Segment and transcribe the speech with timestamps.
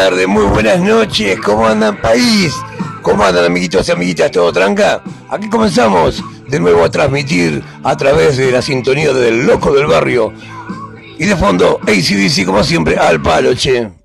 [0.00, 2.54] la tarde, muy buenas noches, ¿cómo andan país?
[3.02, 4.30] ¿Cómo andan amiguitos y amiguitas?
[4.30, 5.02] ¿Todo tranca?
[5.28, 10.32] Aquí comenzamos de nuevo a transmitir a través de la sintonía del loco del barrio.
[11.18, 13.99] Y de fondo, ACDC como siempre, al palo, che.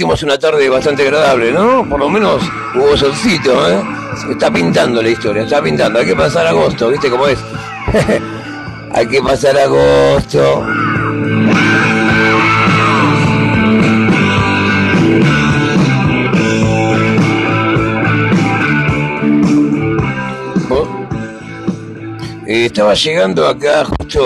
[0.00, 1.86] Compartimos una tarde bastante agradable, ¿no?
[1.86, 2.42] Por lo menos
[2.74, 3.82] hubo solcito, ¿eh?
[4.30, 5.98] Está pintando la historia, está pintando.
[5.98, 7.38] Hay que pasar agosto, ¿viste cómo es?
[8.92, 10.66] Hay que pasar agosto.
[22.46, 24.20] Eh, estaba llegando acá justo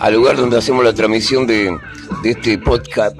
[0.00, 1.78] al lugar donde hacemos la transmisión de,
[2.22, 3.14] de este podcast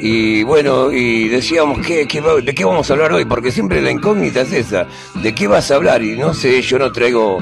[0.00, 3.24] y bueno, y decíamos, ¿qué, de qué vamos a hablar hoy?
[3.24, 6.02] Porque siempre la incógnita es esa, ¿de qué vas a hablar?
[6.02, 7.38] Y no sé, yo no traigo,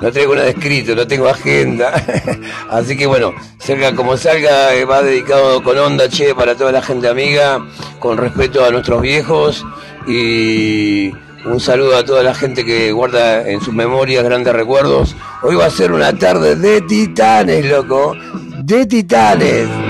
[0.00, 1.92] no traigo nada escrito, no tengo agenda.
[2.70, 6.82] Así que bueno, salga como salga, eh, va dedicado con onda, che, para toda la
[6.82, 7.66] gente amiga,
[7.98, 9.64] con respeto a nuestros viejos
[10.06, 11.10] y
[11.44, 15.16] un saludo a toda la gente que guarda en sus memorias grandes recuerdos.
[15.42, 18.14] Hoy va a ser una tarde de titanes, loco,
[18.58, 19.85] de titanes.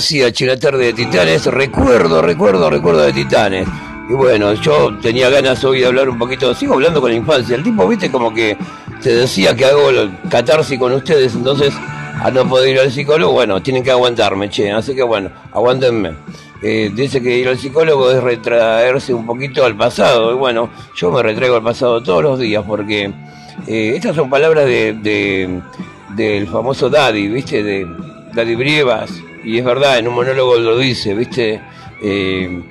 [0.00, 3.68] China Tarde de Titanes, recuerdo, recuerdo, recuerdo de Titanes.
[4.08, 7.54] Y bueno, yo tenía ganas hoy de hablar un poquito, sigo hablando con la infancia.
[7.54, 8.56] El tipo, viste, como que
[9.02, 11.74] te decía que hago el catarsis con ustedes, entonces
[12.22, 14.72] a no poder ir al psicólogo, bueno, tienen que aguantarme, che.
[14.72, 16.12] Así que bueno, aguántenme.
[16.62, 20.32] Eh, dice que ir al psicólogo es retraerse un poquito al pasado.
[20.32, 23.12] Y bueno, yo me retraigo al pasado todos los días porque
[23.66, 25.60] eh, estas son palabras de,
[26.16, 27.62] del famoso Daddy, ¿viste?
[27.62, 27.86] De
[28.32, 29.10] Daddy Brievas,
[29.44, 31.60] y es verdad, en un monólogo lo dice, ¿viste?
[32.02, 32.62] Eh,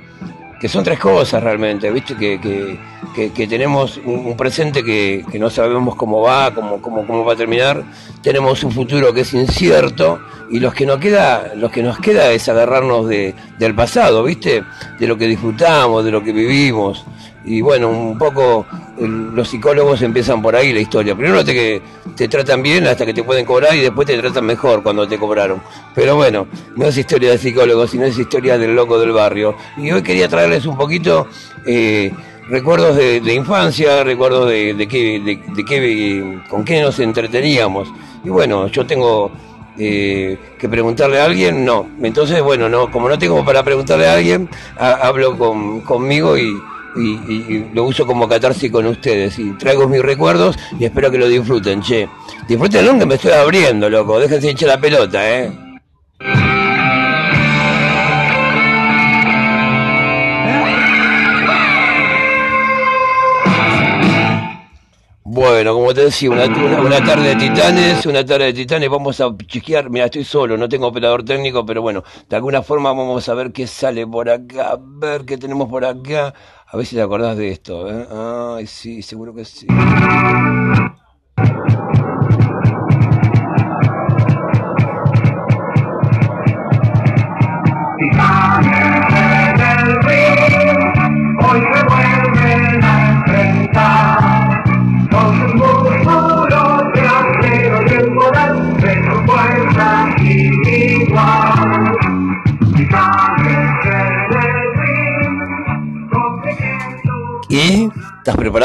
[0.59, 2.15] que son tres cosas realmente, ¿viste?
[2.15, 7.33] Que, que, que, tenemos un, presente que, no sabemos cómo va, cómo, cómo, cómo va
[7.33, 7.83] a terminar,
[8.21, 10.19] tenemos un futuro que es incierto
[10.51, 14.63] y los que nos queda, los que nos queda es agarrarnos de, del pasado, ¿viste?
[14.99, 17.05] De lo que disfrutamos, de lo que vivimos.
[17.45, 18.65] Y bueno, un poco
[18.99, 21.15] los psicólogos empiezan por ahí la historia.
[21.15, 21.81] Primero te,
[22.15, 25.17] te tratan bien hasta que te pueden cobrar y después te tratan mejor cuando te
[25.17, 25.61] cobraron.
[25.95, 29.55] Pero bueno, no es historia de psicólogos, sino es historia del loco del barrio.
[29.77, 31.27] Y hoy quería traerles un poquito
[31.65, 32.11] eh,
[32.49, 37.87] recuerdos de, infancia, recuerdos de, de, qué, de, qué, con qué nos entreteníamos.
[38.23, 39.31] Y bueno, yo tengo
[39.77, 41.87] eh, que preguntarle a alguien, no.
[42.01, 46.59] Entonces, bueno, no, como no tengo para preguntarle a alguien, hablo con, conmigo y
[46.95, 49.37] y, lo uso como catarsis con ustedes.
[49.39, 52.07] Y traigo mis recuerdos y espero que lo disfruten, che.
[52.47, 54.19] Disfruten que me estoy abriendo, loco.
[54.19, 55.51] Déjense echar la pelota, eh.
[65.31, 69.29] Bueno, como te decía, una, una, tarde de titanes, una tarde de titanes, vamos a
[69.45, 73.35] chequear, mira, estoy solo, no tengo operador técnico, pero bueno, de alguna forma vamos a
[73.35, 76.33] ver qué sale por acá, a ver qué tenemos por acá,
[76.71, 78.07] a ver si te acordás de esto, ¿eh?
[78.11, 79.65] Ay, sí, seguro que sí.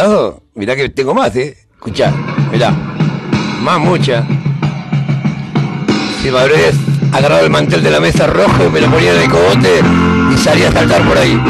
[0.04, 0.42] ¿Estás preparado?
[0.54, 1.56] Mirá que tengo más, ¿eh?
[1.76, 2.12] Escuchá,
[2.52, 2.72] mirá.
[3.62, 4.22] Más mucha.
[6.20, 6.74] Si me habrías
[7.10, 9.80] agarrado el mantel de la mesa rojo y me lo ponía en el cogote
[10.30, 11.40] y salía a saltar por ahí.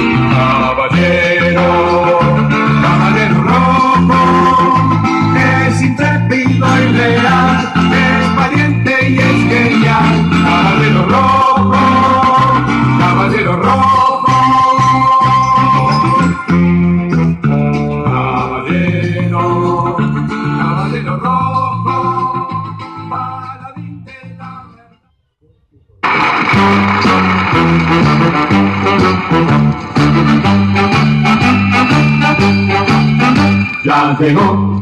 [33.84, 34.80] Ya llegó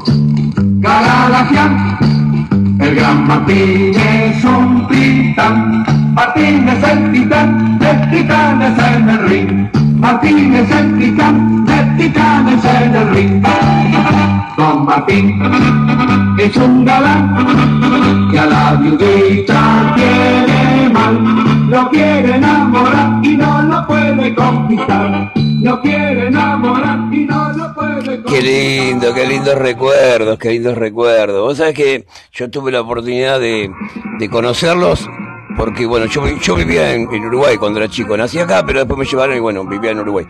[0.82, 1.99] Galalacian,
[2.81, 5.84] el gran Martín es un titán.
[6.14, 9.69] Martín es el titán, de titanes en el ring.
[9.99, 13.43] Martín es el titán, de titanes en el ring.
[14.56, 15.40] Don Martín
[16.38, 17.37] es un galán
[18.32, 21.69] y a la viudita tiene mal.
[21.70, 22.12] Lo quiere
[24.23, 25.33] puede conquistar.
[25.63, 28.25] Lo quiere enamorar y no lo puede conquistar.
[28.27, 31.43] Qué lindo, qué lindos recuerdos, qué lindos recuerdos.
[31.43, 33.71] Vos sabés que yo tuve la oportunidad de,
[34.19, 35.09] de conocerlos
[35.57, 38.17] porque, bueno, yo, yo vivía en, en Uruguay cuando era chico.
[38.17, 40.27] Nací acá, pero después me llevaron y, bueno, vivía en Uruguay.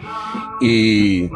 [0.60, 1.30] Y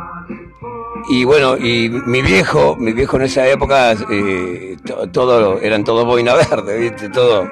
[1.09, 6.05] y bueno, y mi viejo, mi viejo en esa época, eh, to- todo, eran todos
[6.05, 7.09] boina verde, ¿viste?
[7.11, 7.49] Todo,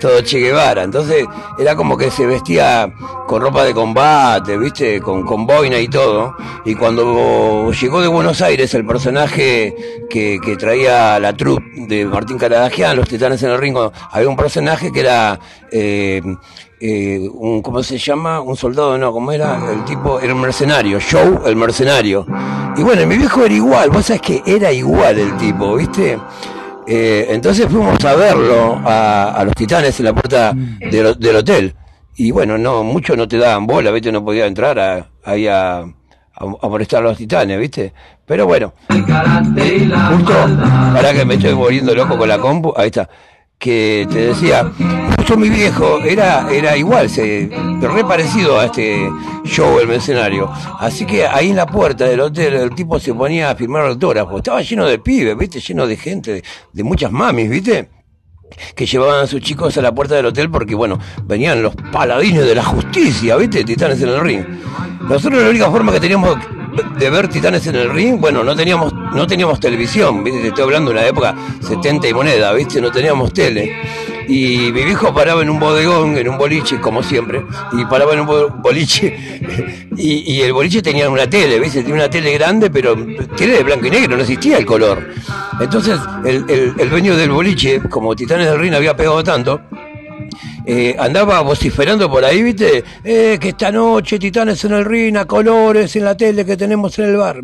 [0.00, 0.82] todo Che Guevara.
[0.82, 1.24] Entonces,
[1.58, 2.92] era como que se vestía
[3.26, 5.00] con ropa de combate, ¿viste?
[5.00, 6.34] Con, con boina y todo.
[6.64, 9.74] Y cuando llegó de Buenos Aires el personaje
[10.10, 14.36] que, que traía la troupe de Martín Caradagian, Los Titanes en el Ringo, había un
[14.36, 15.38] personaje que era,
[15.70, 16.20] eh,
[16.80, 18.40] eh, un, ¿cómo se llama?
[18.40, 19.58] Un soldado, no, ¿cómo era?
[19.72, 22.26] El tipo era un mercenario, Joe el mercenario.
[22.76, 26.18] Y bueno, mi viejo era igual, vos sabés que era igual el tipo, ¿viste?
[26.86, 31.74] Eh, entonces fuimos a verlo a, a los titanes en la puerta del, del hotel.
[32.16, 34.12] Y bueno, no, muchos no te daban bola, ¿viste?
[34.12, 35.84] No podía entrar a- ahí a, a,
[36.62, 37.92] a molestar a los titanes, ¿viste?
[38.24, 38.72] Pero bueno,
[40.16, 40.32] justo,
[40.94, 43.08] para que me estoy volviendo loco con la compu, ahí está,
[43.58, 44.70] que te decía,
[45.16, 47.50] justo mi viejo era, era igual, se,
[47.80, 49.08] re parecido a este
[49.44, 50.50] show, el mercenario.
[50.78, 54.36] Así que ahí en la puerta del hotel el tipo se ponía a firmar autógrafos,
[54.36, 55.60] estaba lleno de pibes, ¿viste?
[55.60, 57.88] Lleno de gente, de, de muchas mamis, ¿viste?
[58.74, 62.46] que llevaban a sus chicos a la puerta del hotel porque, bueno, venían los paladines
[62.46, 63.64] de la justicia, ¿viste?
[63.64, 64.44] Titanes en el ring.
[65.02, 66.38] Nosotros la única forma que teníamos
[66.98, 70.40] de ver Titanes en el ring, bueno, no teníamos no teníamos televisión, ¿viste?
[70.40, 72.80] Te estoy hablando de una época 70 y moneda, ¿viste?
[72.80, 73.74] No teníamos tele.
[74.28, 78.20] Y mi viejo paraba en un bodegón, en un boliche, como siempre, y paraba en
[78.20, 79.16] un bo- boliche,
[79.96, 81.80] y, y el boliche tenía una tele, ¿viste?
[81.82, 82.96] Tenía una tele grande, pero
[83.36, 85.08] tele de blanco y negro, no existía el color.
[85.60, 89.60] Entonces, el, el, el dueño del boliche, como Titanes del Ring había pegado tanto,
[90.66, 92.82] eh, andaba vociferando por ahí, ¿viste?
[93.04, 96.98] Eh, que esta noche Titanes en el ring, a colores en la tele que tenemos
[96.98, 97.40] en el bar.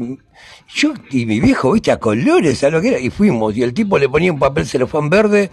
[0.75, 1.93] Yo y mi viejo, ¿viste?
[1.93, 2.99] A colores, a lo que era.
[2.99, 5.51] Y fuimos, y el tipo le ponía un papel celofán verde.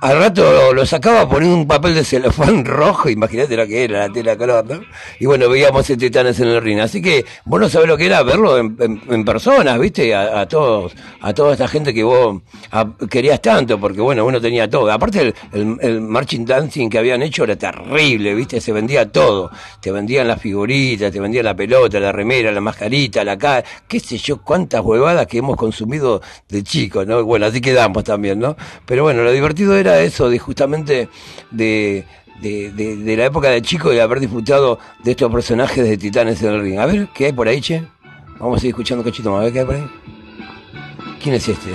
[0.00, 4.12] Al rato lo, sacaba poniendo un papel de celofán rojo, imagínate lo que era la
[4.12, 4.80] tela color, ¿no?
[5.18, 6.80] Y bueno, veíamos el Titanes en el ring.
[6.80, 10.14] Así que vos no sabés lo que era verlo en, en, personas, ¿viste?
[10.14, 12.40] A, todos, a toda esta gente que vos
[13.10, 14.90] querías tanto, porque bueno, uno tenía todo.
[14.90, 18.58] Aparte el, el, el marching dancing que habían hecho era terrible, ¿viste?
[18.58, 19.50] Se vendía todo.
[19.82, 24.00] Te vendían las figuritas, te vendían la pelota, la remera, la mascarita, la cara, qué
[24.00, 27.22] sé yo, cuántas huevadas que hemos consumido de chicos, ¿no?
[27.22, 28.56] Bueno, así quedamos también, ¿no?
[28.86, 31.08] Pero bueno, lo divertido era eso, de justamente
[31.50, 32.04] de,
[32.40, 36.62] de, la época de chico y haber disfrutado de estos personajes de Titanes en el
[36.62, 36.78] ring.
[36.78, 37.82] A ver, ¿qué hay por ahí, che?
[38.38, 39.86] Vamos a seguir escuchando cachito más, a ver qué hay por ahí.
[41.22, 41.70] ¿Quién es este?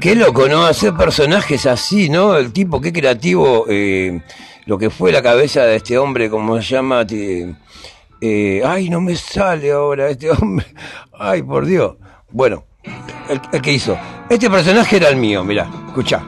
[0.00, 0.64] Qué loco, ¿no?
[0.64, 2.36] Hacer personajes así, ¿no?
[2.36, 4.20] El tipo, qué creativo, eh,
[4.66, 7.06] lo que fue la cabeza de este hombre, como se llama,
[8.20, 10.66] eh, ay, no me sale ahora este hombre,
[11.18, 11.96] ay, por Dios.
[12.30, 12.64] Bueno,
[13.28, 13.98] el, el que hizo.
[14.28, 16.22] Este personaje era el mío, mirá, escuchá.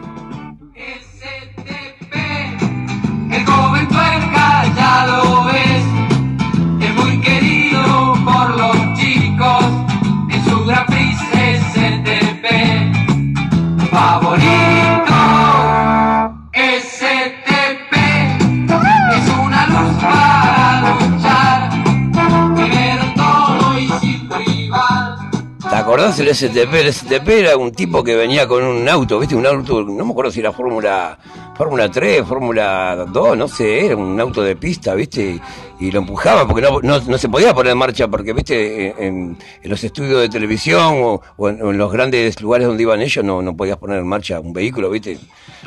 [25.91, 26.73] Acordás el STP?
[26.73, 29.35] El STP era un tipo que venía con un auto, ¿viste?
[29.35, 31.19] Un auto, no me acuerdo si era Fórmula
[31.57, 35.41] Fórmula 3, Fórmula 2, no sé, era un auto de pista, ¿viste?
[35.81, 38.95] Y, lo empujaba porque no, no, no se podía poner en marcha, porque, ¿viste?
[39.05, 43.03] En, los estudios de televisión o, o en, o en los grandes lugares donde iban
[43.03, 45.19] ellos no, no podías poner en marcha un vehículo, ¿viste?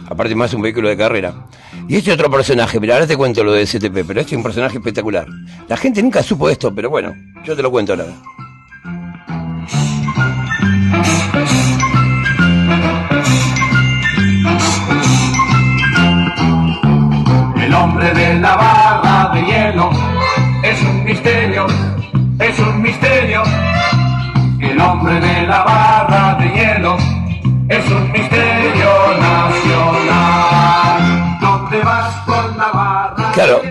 [0.09, 1.47] Aparte más un vehículo de carrera.
[1.89, 4.43] Y este otro personaje, mira, ahora te cuento lo de STP, pero este es un
[4.43, 5.27] personaje espectacular.
[5.67, 7.13] La gente nunca supo esto, pero bueno,
[7.43, 8.05] yo te lo cuento ahora.
[17.85, 18.82] nombre de la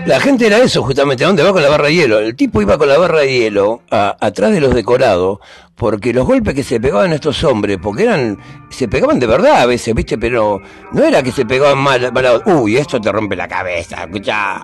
[0.05, 2.19] La gente era eso justamente, ¿a dónde va con la barra de hielo?
[2.19, 5.39] El tipo iba con la barra de hielo a- atrás de los decorados,
[5.75, 8.37] porque los golpes que se pegaban estos hombres, porque eran,
[8.69, 10.17] se pegaban de verdad a veces, ¿viste?
[10.17, 10.61] Pero
[10.91, 12.11] no era que se pegaban mal,
[12.45, 14.61] uy, esto te rompe la cabeza, escuchá.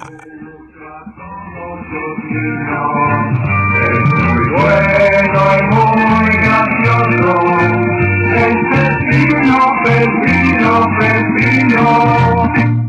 [4.52, 5.40] Bueno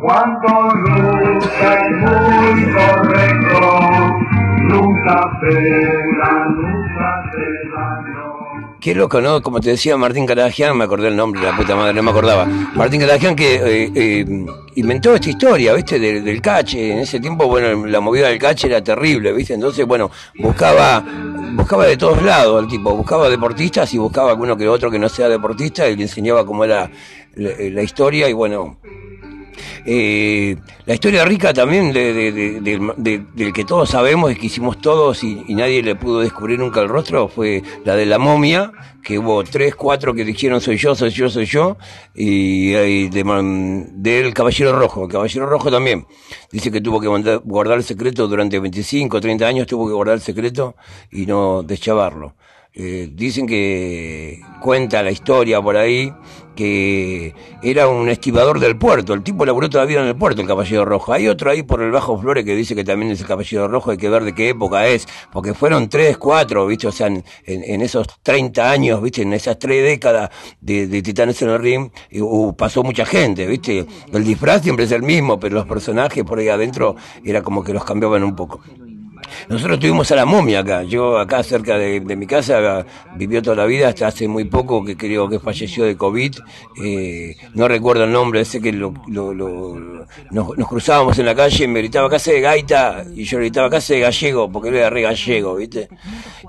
[0.01, 0.07] El.
[0.07, 3.61] Cuando lucha es muy correcto.
[4.63, 8.79] Nunca pela, nunca se daño.
[8.81, 9.43] Qué loco, ¿no?
[9.43, 12.47] Como te decía Martín Caragian, me acordé el nombre, la puta madre, no me acordaba.
[12.47, 15.99] Martín Caragian que eh, eh, inventó esta historia, ¿viste?
[15.99, 16.93] Del, del cache.
[16.93, 19.55] En ese tiempo, bueno, la movida del cache era terrible, ¿viste?
[19.55, 21.05] Entonces, bueno, buscaba
[21.53, 25.09] buscaba de todos lados el tipo, buscaba deportistas y buscaba alguno que otro que no
[25.09, 26.91] sea deportista y le enseñaba cómo era
[27.35, 28.79] la historia y bueno,
[29.85, 34.37] eh, la historia rica también de, de- de- del- de- del que todos sabemos y
[34.37, 38.19] que hicimos todos y, nadie le pudo descubrir nunca el rostro fue la de la
[38.19, 41.77] momia, que hubo tres, cuatro que dijeron soy yo, soy yo, soy yo,
[42.15, 45.05] y, y del Caballero Rojo.
[45.05, 46.07] El Caballero Rojo también
[46.51, 47.09] dice que tuvo que
[47.45, 50.77] guardar el secreto durante 25, 30 años, tuvo que guardar el secreto
[51.11, 52.35] y no deschavarlo.
[52.73, 56.13] Eh, dicen que cuenta la historia por ahí
[56.55, 59.15] que era un estibador del puerto.
[59.15, 61.13] El tipo laburó toda la vida en el puerto, el Caballero Rojo.
[61.13, 63.91] Hay otro ahí por el Bajo Flores que dice que también es el Caballero Rojo.
[63.93, 66.87] Hay que ver de qué época es, porque fueron tres, cuatro, ¿viste?
[66.87, 69.23] O sea, en, en- esos 30 años, ¿viste?
[69.23, 70.29] En esas tres décadas
[70.61, 73.87] de, de Titanes en el Ring, uh, pasó mucha gente, ¿viste?
[74.13, 77.73] El disfraz siempre es el mismo, pero los personajes por ahí adentro era como que
[77.73, 78.61] los cambiaban un poco.
[79.49, 80.83] Nosotros tuvimos a la momia acá.
[80.83, 82.85] Yo acá cerca de, mi casa
[83.17, 86.35] vivió toda la vida hasta hace muy poco que creo que falleció de COVID.
[86.85, 91.65] Eh, no recuerdo el nombre, sé que lo, lo- lo- nos, cruzábamos en la calle
[91.65, 94.91] y me gritaba casa de gaita y yo gritaba casa de gallego porque él era
[94.91, 95.89] re gallego, ¿viste?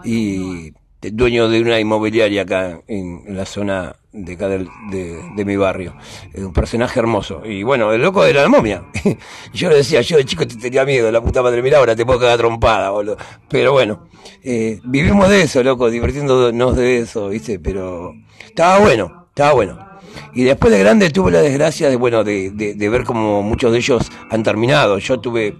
[0.03, 0.71] Y
[1.01, 5.95] dueño de una inmobiliaria acá en, la zona de acá del- de, de mi barrio.
[6.35, 7.41] Un personaje hermoso.
[7.45, 8.83] Y bueno, el loco era la momia.
[9.53, 12.05] yo le decía, yo de chico te tenía miedo, la puta madre, mira, ahora te
[12.05, 13.17] puedo quedar trompada, boludo.
[13.49, 14.07] Pero bueno,
[14.43, 17.57] eh, vivimos de eso, loco, divirtiéndonos de eso, ¿viste?
[17.59, 18.13] Pero
[18.45, 19.87] estaba bueno, estaba bueno.
[20.33, 23.71] Y después de grande tuve la desgracia de, bueno, de, de, de ver como muchos
[23.71, 24.97] de ellos han terminado.
[24.97, 25.55] Yo tuve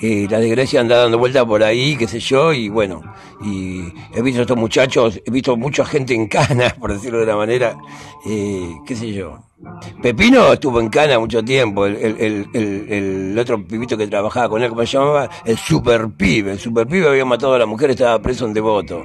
[0.00, 3.02] eh, la desgracia anda dando vuelta por ahí, qué sé yo, y bueno,
[3.42, 3.82] y
[4.14, 7.36] he visto a estos muchachos, he visto mucha gente en cana, por decirlo de una
[7.36, 7.76] manera,
[8.26, 9.38] eh, qué sé yo.
[10.02, 14.98] Pepino estuvo en cana mucho tiempo, el, otro pibito que trabajaba con él, ¿cómo se
[14.98, 15.30] llamaba?
[15.44, 19.04] El super pibe, el super pibe había matado a la mujer, estaba preso en devoto.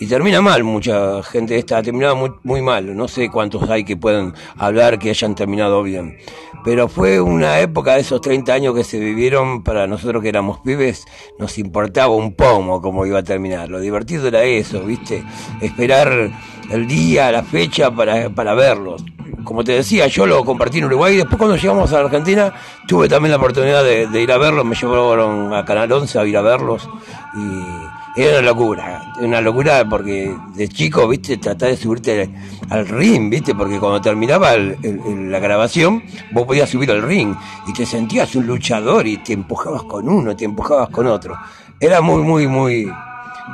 [0.00, 3.96] Y termina mal, mucha gente está terminado muy, muy mal, no sé cuántos hay que
[3.96, 6.18] puedan hablar que hayan terminado bien.
[6.64, 10.60] Pero fue una época de esos 30 años que se vivieron para nosotros que éramos
[10.60, 11.04] pibes,
[11.38, 13.70] nos importaba un pomo cómo iba a terminar.
[13.70, 15.24] Lo divertido era eso, ¿viste?
[15.60, 16.30] Esperar
[16.70, 19.04] el día, la fecha para, para verlos.
[19.44, 22.52] Como te decía, yo lo compartí en Uruguay y después cuando llegamos a la Argentina
[22.86, 26.36] tuve también la oportunidad de, ir a verlos, me llevaron a Canal 11 a ir
[26.36, 26.88] a verlos
[27.36, 32.30] y era una locura, una locura porque de chico, viste, tratás de subirte
[32.70, 36.02] al ring, viste, porque cuando terminaba la grabación,
[36.32, 37.34] vos podías subir al ring
[37.66, 41.36] y te sentías un luchador y te empujabas con uno, te empujabas con otro.
[41.80, 42.90] Era muy, muy, muy,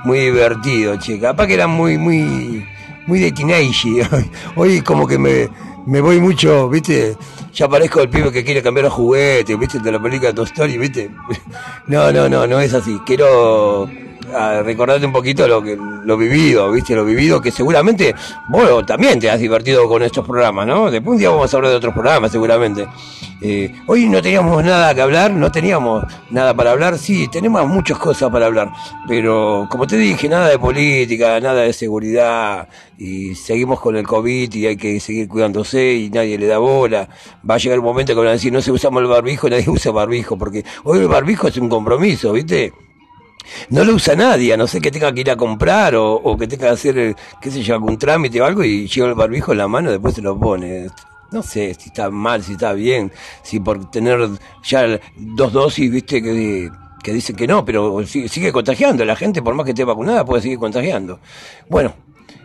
[0.05, 1.19] muy divertido, che.
[1.19, 2.67] Capaz que era muy, muy,
[3.11, 4.09] muy de teenage.
[4.57, 5.49] Hoy como que me,
[5.85, 7.17] me voy mucho, viste,
[7.53, 10.79] ya parezco el pibe que quiere cambiar los juguetes, viste, de la película Toy Story,
[10.79, 11.11] viste.
[11.89, 13.01] No, no, no, no es así.
[13.05, 13.91] Quiero
[14.35, 18.15] a recordarte un poquito lo que lo vivido, viste, lo vivido que seguramente
[18.49, 20.91] vos también te has divertido con estos programas, ¿no?
[20.91, 22.87] Después un día vamos a hablar de otros programas seguramente.
[23.43, 27.99] Eh, hoy no teníamos nada que hablar, no teníamos nada para hablar, sí, tenemos muchas
[27.99, 28.71] cosas para hablar,
[29.09, 32.69] pero como te dije, nada de política, nada de seguridad,
[32.99, 37.09] y seguimos con el COVID y hay que seguir cuidándose y nadie le da bola.
[37.49, 39.69] Va a llegar un momento que van a decir, no se usamos el barbijo, nadie
[39.69, 42.73] usa barbijo, porque hoy el barbijo es un compromiso, ¿viste?
[43.71, 46.37] No lo usa nadie, a no ser que tenga que ir a comprar o, o
[46.37, 49.15] que tenga que hacer, eh, qué sé yo, algún trámite o algo y lleva el
[49.15, 50.89] barbijo en la mano y después se lo pone.
[51.33, 54.29] No sé si está mal, si está bien, si por tener
[54.65, 56.71] ya dos dosis, viste, que,
[57.03, 59.05] que dicen que no, pero sigue, sigue contagiando.
[59.05, 61.21] La gente, por más que esté vacunada, puede seguir contagiando.
[61.69, 61.95] Bueno,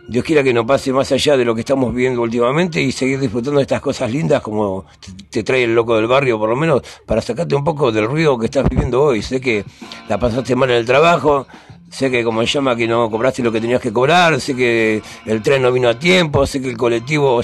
[0.08, 3.18] Dios quiera que no pase más allá de lo que estamos viviendo últimamente y seguir
[3.18, 4.86] disfrutando de estas cosas lindas como
[5.30, 8.38] te, trae el loco del barrio, por lo menos para sacarte un poco del ruido
[8.38, 9.22] que estás viviendo hoy.
[9.22, 9.64] Sé que
[10.08, 11.46] la pasaste mal en el trabajo,
[11.90, 15.40] Sé que como llama que no cobraste lo que tenías que cobrar, sé que el
[15.40, 17.40] tren no vino a tiempo, sé que el colectivo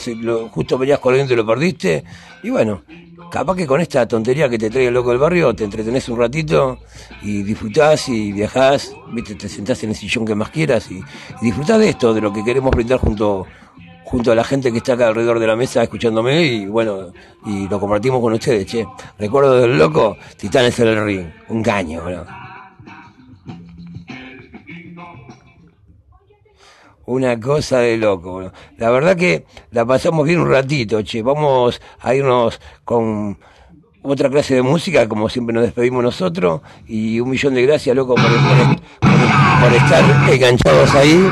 [0.50, 2.04] justo venías corriendo y lo perdiste.
[2.42, 2.82] Y bueno,
[3.30, 6.18] capaz que con esta tontería que te trae el loco del barrio te entretenés un
[6.18, 6.78] ratito
[7.22, 11.44] y disfrutás y viajás, viste, te sentás en el sillón que más quieras y, y
[11.44, 13.46] disfrutás de esto, de lo que queremos brindar junto
[14.04, 17.12] junto a la gente que está acá alrededor de la mesa escuchándome y bueno,
[17.46, 18.86] y lo compartimos con ustedes, che.
[19.18, 22.02] Recuerdo del loco, Titanes en el ring, un caño.
[27.12, 28.50] Una cosa de loco.
[28.78, 31.20] La verdad que la pasamos bien un ratito, che.
[31.20, 33.36] Vamos a irnos con
[34.00, 38.14] otra clase de música, como siempre nos despedimos nosotros, y un millón de gracias, loco,
[38.14, 41.22] por, estar enganchados ahí.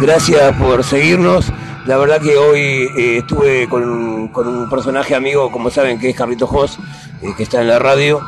[0.00, 1.52] Gracias por seguirnos.
[1.86, 6.46] La verdad que hoy eh, estuve con, un personaje amigo, como saben, que es Carlito
[6.46, 6.78] Jos,
[7.20, 8.20] eh, que está en la radio.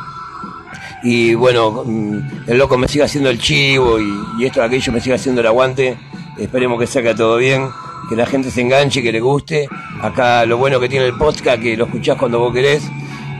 [1.01, 4.99] Y bueno, mm, el loco me sigue haciendo el chivo y, y esto, aquello me
[4.99, 5.97] sigue haciendo el aguante.
[6.37, 7.69] Esperemos que saque todo bien,
[8.09, 9.67] que la gente se enganche, que le guste.
[10.01, 12.83] Acá lo bueno que tiene el podcast, que lo escuchás cuando vos querés.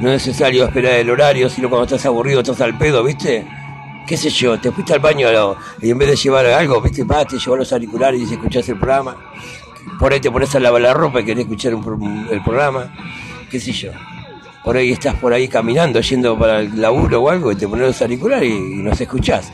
[0.02, 3.46] No es necesario esperar el horario, sino cuando estás aburrido, estás al pedo, ¿viste?
[4.06, 5.28] qué sé yo, te fuiste al baño
[5.82, 8.80] y en vez de llevar algo, viste, pa, te llevas los auriculares y escuchás el
[8.80, 9.18] programa
[10.00, 12.94] por ahí te pones a lavar la ropa y querés escuchar el programa,
[13.50, 13.92] qué sé yo.
[14.64, 17.88] Por ahí estás por ahí caminando, yendo para el laburo o algo, y te pones
[17.88, 19.52] los auriculares y, nos escuchás.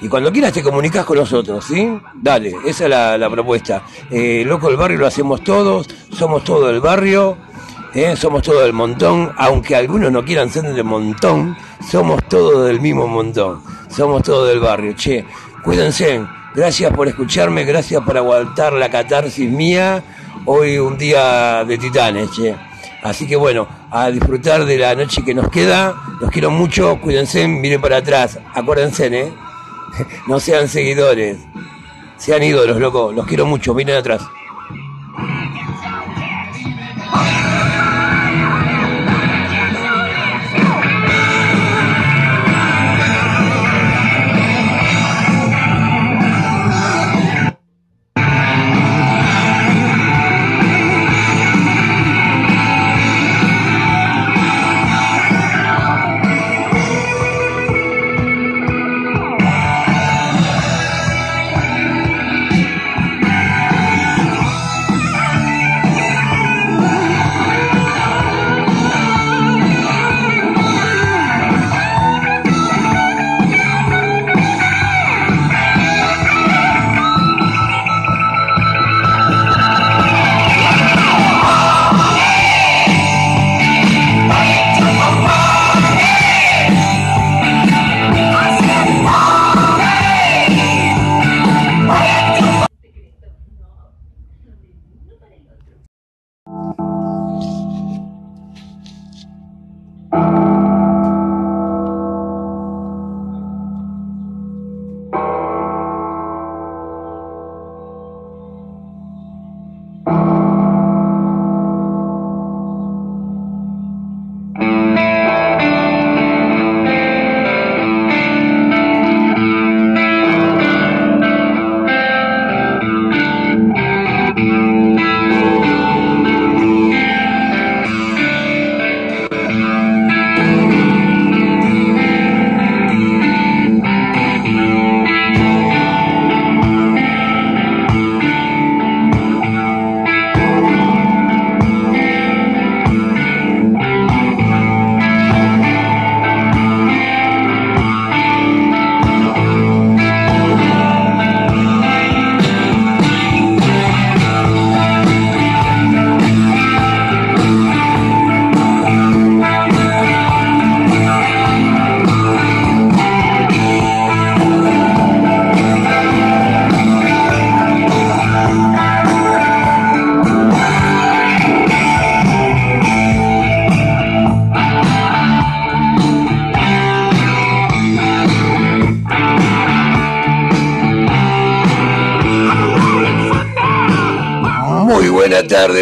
[0.00, 1.98] Y cuando quieras te comunicas con nosotros, ¿sí?
[2.14, 3.82] Dale, esa es la, propuesta.
[4.10, 7.36] Eh, Loco del Barrio lo hacemos todos, somos todo el barrio,
[7.94, 8.14] ¿eh?
[8.16, 11.56] somos todo del montón, aunque algunos no quieran ser del montón,
[11.90, 15.24] somos todos del mismo montón, somos todos del barrio, che,
[15.64, 20.02] cuídense, Gracias por escucharme, gracias por aguantar la catarsis mía.
[20.46, 22.54] Hoy un día de titanes, che.
[23.02, 25.94] Así que bueno, a disfrutar de la noche que nos queda.
[26.18, 28.38] Los quiero mucho, cuídense, miren para atrás.
[28.54, 29.30] Acuérdense, ¿eh?
[30.26, 31.38] No sean seguidores.
[32.18, 33.12] Sean ídolos, loco.
[33.12, 34.22] Los quiero mucho, miren atrás.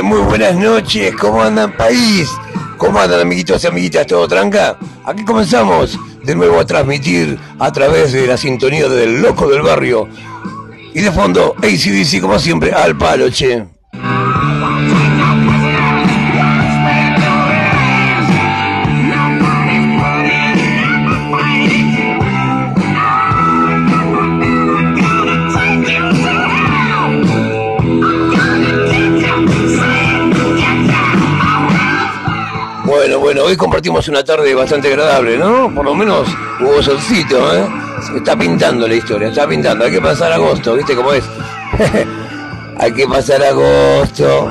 [0.03, 1.15] Muy buenas noches.
[1.21, 2.31] ¿Cómo andan, país?
[2.79, 4.07] ¿Cómo andan, amiguitos y amiguitas?
[4.07, 4.79] ¿Todo tranca?
[5.05, 10.09] Aquí comenzamos de nuevo a transmitir a través de la sintonía del loco del barrio.
[10.95, 13.74] Y de fondo, ACDC, como siempre, al palo, che.
[33.85, 35.75] Compartimos una tarde bastante agradable, ¿no?
[35.75, 36.27] Por lo menos
[36.59, 37.67] hubo solcito, ¿eh?
[38.17, 39.85] está pintando la historia, está pintando.
[39.85, 41.23] Hay que pasar agosto, ¿viste cómo es?
[42.79, 44.51] Hay que pasar agosto.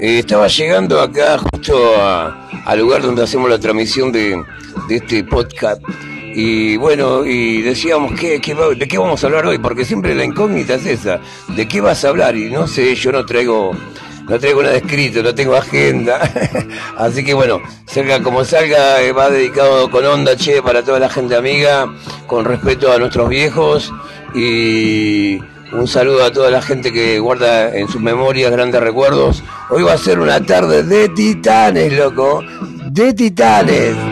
[0.00, 1.74] Eh, estaba llegando acá justo
[2.64, 4.42] al lugar donde hacemos la transmisión de,
[4.88, 5.82] este podcast
[6.34, 9.58] y bueno, y decíamos, ¿qué, de qué vamos a hablar hoy?
[9.58, 12.36] Porque siempre la incógnita es esa, ¿de qué vas a hablar?
[12.36, 13.72] Y no sé, yo no traigo,
[14.28, 16.20] no traigo nada escrito, no tengo agenda.
[16.96, 21.08] Así que bueno, salga como salga, eh, va dedicado con onda, che, para toda la
[21.08, 21.92] gente amiga,
[22.26, 23.92] con respeto a nuestros viejos
[24.34, 25.38] y
[25.72, 29.42] un saludo a toda la gente que guarda en sus memorias grandes recuerdos.
[29.70, 32.42] Hoy va a ser una tarde de titanes, loco.
[32.90, 34.11] De titanes.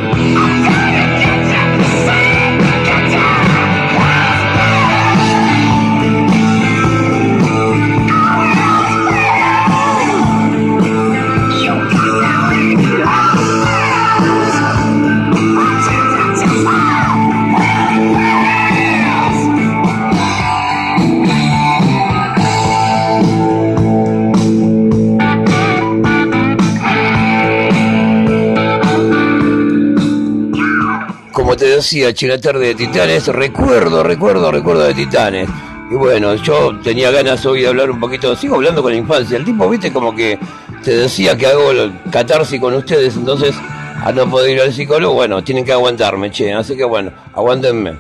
[31.61, 35.47] Te decía, China Tarde de Titanes, recuerdo, recuerdo, recuerdo de Titanes.
[35.91, 39.37] Y bueno, yo tenía ganas hoy de hablar un poquito, sigo hablando con la infancia.
[39.37, 40.39] El tipo, viste, como que
[40.83, 41.71] te decía que hago
[42.11, 43.55] catarsis con ustedes, entonces
[44.03, 46.51] a no poder ir al psicólogo, bueno, tienen que aguantarme, che.
[46.55, 47.93] Así que bueno, aguántenme.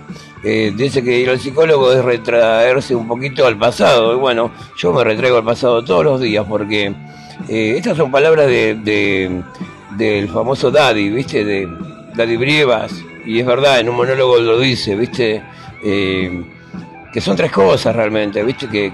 [0.43, 4.15] Eh, dice que ir al psicólogo es retraerse un poquito al pasado.
[4.15, 6.95] Y bueno, yo me retraigo al pasado todos los días porque
[7.47, 9.43] eh, estas son palabras de,
[9.99, 11.45] del famoso Daddy, ¿viste?
[11.45, 11.69] De
[12.15, 12.93] Daddy Brievas,
[13.25, 15.43] y es verdad, en un monólogo lo dice, ¿viste?
[15.85, 16.43] Eh,
[17.13, 18.69] que son tres cosas realmente, ¿viste?
[18.69, 18.93] Que,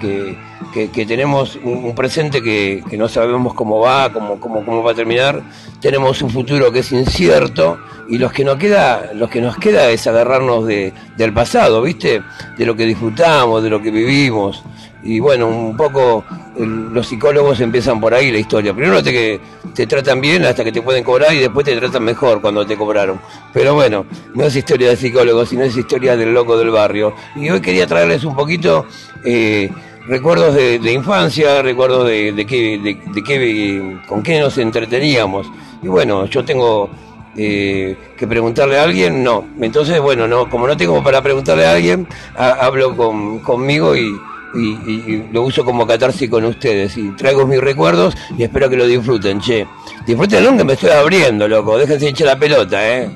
[0.72, 5.42] que, tenemos un, presente que, no sabemos cómo va, cómo, cómo, cómo va a terminar,
[5.80, 9.88] tenemos un futuro que es incierto y los que nos queda, los que nos queda
[9.90, 12.22] es agarrarnos de, del pasado, ¿viste?
[12.56, 14.62] De lo que disfrutamos, de lo que vivimos.
[15.02, 16.24] Y bueno, un poco
[16.58, 18.72] los psicólogos empiezan por ahí la historia.
[18.72, 19.40] Primero te,
[19.74, 22.76] te tratan bien hasta que te pueden cobrar y después te tratan mejor cuando te
[22.76, 23.20] cobraron.
[23.52, 27.14] Pero bueno, no es historia de psicólogos, sino es historia del loco del barrio.
[27.34, 28.86] Y hoy quería traerles un poquito
[29.24, 29.70] eh,
[30.06, 35.46] recuerdos de, infancia, recuerdos de, de, qué, de, qué, con qué nos entreteníamos.
[35.82, 36.88] Y bueno, yo tengo
[37.36, 39.44] eh, que preguntarle a alguien, no.
[39.60, 44.18] Entonces, bueno, no, como no tengo para preguntarle a alguien, hablo con, conmigo y
[44.54, 46.96] y, lo uso como catarsis con ustedes.
[46.96, 49.66] Y traigo mis recuerdos y espero que lo disfruten, che.
[50.06, 51.78] Disfruten que me estoy abriendo, loco.
[51.78, 53.10] Déjense hinchar la pelota, eh.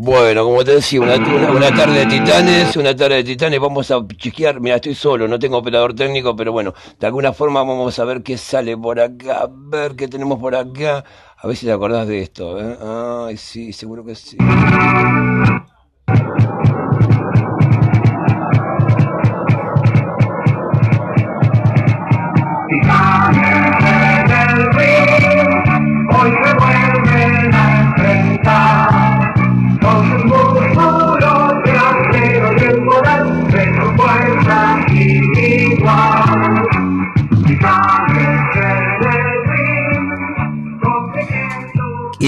[0.00, 3.98] Bueno, como te decía, una, una, tarde de titanes, una tarde de titanes, vamos a
[4.16, 8.04] chequear, mira, estoy solo, no tengo operador técnico, pero bueno, de alguna forma vamos a
[8.04, 11.04] ver qué sale por acá, a ver qué tenemos por acá,
[11.40, 12.76] a ver si te acordás de esto, ¿eh?
[12.80, 14.36] Ay, sí, seguro que sí.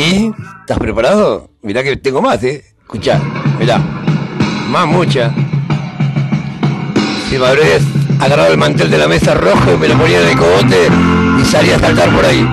[0.01, 0.33] ¿Y?
[0.61, 1.51] ¿Estás preparado?
[1.61, 2.65] Mirá que tengo más, ¿eh?
[2.81, 3.21] Escuchá,
[3.59, 3.77] mirá.
[4.71, 5.31] Más mucha.
[7.29, 7.83] Si me habrías
[8.19, 10.89] agarrado el mantel de la mesa rojo me lo ponía en el cogote
[11.39, 12.49] y salía a saltar por ahí.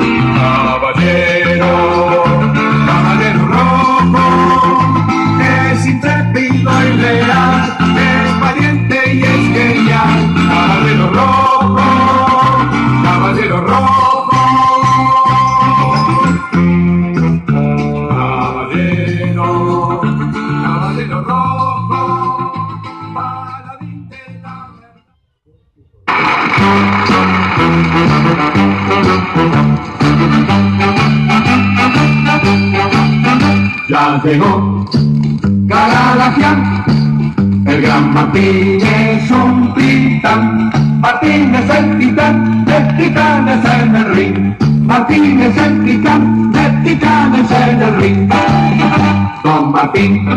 [38.37, 40.71] Gran Martín es un titán.
[41.01, 44.55] Martín es el titán, el titán es en el ring.
[44.85, 48.29] Martín es el titán, el titán es en el ring.
[49.43, 50.27] Don Martín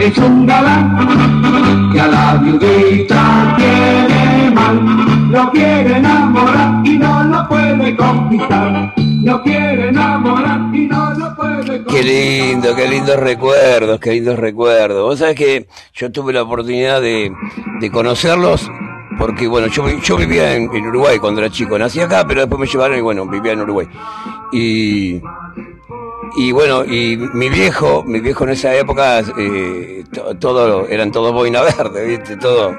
[0.00, 7.46] es un galán que a la viudita tiene mal, lo quiere enamorar y no lo
[7.46, 8.94] puede conquistar.
[8.96, 10.71] No quiere enamorar
[12.02, 15.04] Qué lindo, qué lindos recuerdos, qué lindos recuerdos.
[15.04, 17.32] Vos sabés que yo tuve la oportunidad de,
[17.92, 18.68] conocerlos
[19.20, 22.98] porque bueno, yo, vivía en Uruguay cuando era chico, nací acá, pero después me llevaron
[22.98, 23.86] y bueno, vivía en Uruguay.
[24.50, 25.20] Y
[26.36, 31.32] y bueno, y mi viejo, mi viejo en esa época, eh, to- todo, eran todos
[31.32, 32.36] boina verde, ¿viste?
[32.36, 32.76] Todo,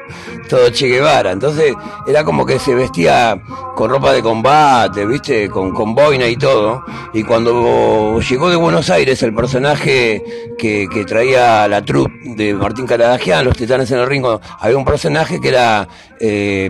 [0.50, 1.32] todo Che Guevara.
[1.32, 1.74] Entonces,
[2.08, 3.42] era como que se vestía
[3.76, 5.50] con ropa de combate, ¿viste?
[5.50, 6.84] Con, con boina y todo.
[7.14, 10.24] Y cuando llegó de Buenos Aires el personaje
[10.58, 14.86] que, que traía la troupe de Martín Caradagian, Los Titanes en el Ringo, había un
[14.86, 15.88] personaje que era,
[16.20, 16.70] eh,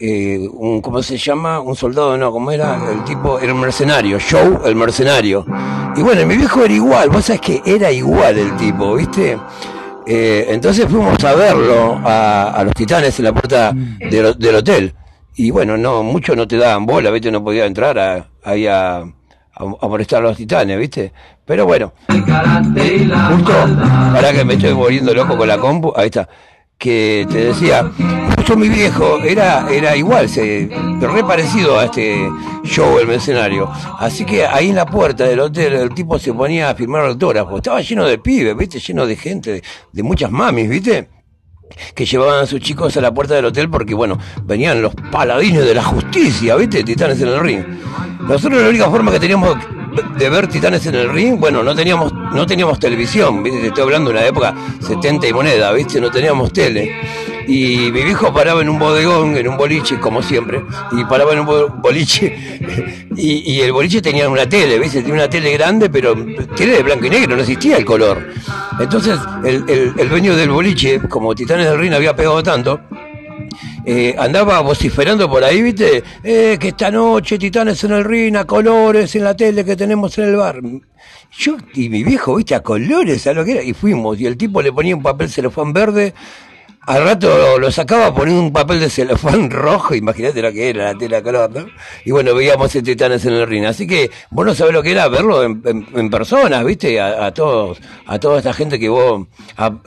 [0.00, 1.60] eh, un, ¿cómo se llama?
[1.60, 2.78] Un soldado, no, ¿cómo era?
[2.90, 5.44] El tipo, era un mercenario, Joe el mercenario.
[5.96, 9.38] Y bueno, mi viejo era igual, vos sabés que era igual el tipo, ¿viste?
[10.06, 14.94] Eh, entonces fuimos a verlo a, los titanes en la puerta del, del hotel.
[15.36, 17.30] Y bueno, no, muchos no te daban bola, ¿viste?
[17.30, 19.04] No podía entrar a- ahí a, a,
[19.54, 21.12] a molestar a los titanes, ¿viste?
[21.44, 21.92] Pero bueno,
[23.30, 23.52] justo,
[24.12, 26.28] para que me estoy volviendo loco con la compu, ahí está,
[26.78, 27.90] que te decía,
[28.36, 30.68] justo mi viejo era, era igual, se,
[31.00, 32.28] re parecido a este
[32.64, 33.70] show, el mercenario.
[33.98, 37.56] Así que ahí en la puerta del hotel el tipo se ponía a firmar autógrafos,
[37.56, 38.80] estaba lleno de pibes, ¿viste?
[38.80, 41.08] Lleno de gente, de, de muchas mamis, ¿viste?
[41.94, 45.64] que llevaban a sus chicos a la puerta del hotel porque, bueno, venían los paladines
[45.64, 46.84] de la justicia, ¿viste?
[46.84, 47.64] Titanes en el ring.
[48.20, 49.56] Nosotros la única forma que teníamos
[50.16, 53.60] de ver Titanes en el ring, bueno, no teníamos no teníamos televisión, ¿viste?
[53.60, 56.00] Te estoy hablando de una época 70 y moneda, ¿viste?
[56.00, 56.92] No teníamos tele.
[57.46, 61.40] Y mi viejo paraba en un bodegón, en un boliche, como siempre, y paraba en
[61.40, 62.34] un bo- boliche,
[63.16, 65.00] y, y el boliche tenía una tele, ¿viste?
[65.00, 66.14] Tenía una tele grande, pero
[66.56, 68.26] tele de blanco y negro, no existía el color.
[68.80, 72.80] Entonces, el, el, el dueño del boliche, como Titanes del Ring había pegado tanto,
[73.84, 76.02] eh, andaba vociferando por ahí, ¿viste?
[76.22, 80.16] Eh, que esta noche Titanes en el ring, a colores en la tele que tenemos
[80.18, 80.60] en el bar.
[81.36, 82.54] Yo y mi viejo, ¿viste?
[82.54, 83.62] A colores, ¿sabes lo que era?
[83.62, 86.14] Y fuimos, y el tipo le ponía un papel celofán verde,
[86.86, 90.98] al rato lo, sacaba poniendo un papel de celofán rojo, imagínate lo que era la
[90.98, 91.66] tela color, ¿no?
[92.04, 93.64] Y bueno, veíamos el Titanes en el ring.
[93.64, 97.00] Así que vos no sabés lo que era verlo en, en, personas, ¿viste?
[97.00, 99.26] A, todos, a toda esta gente que vos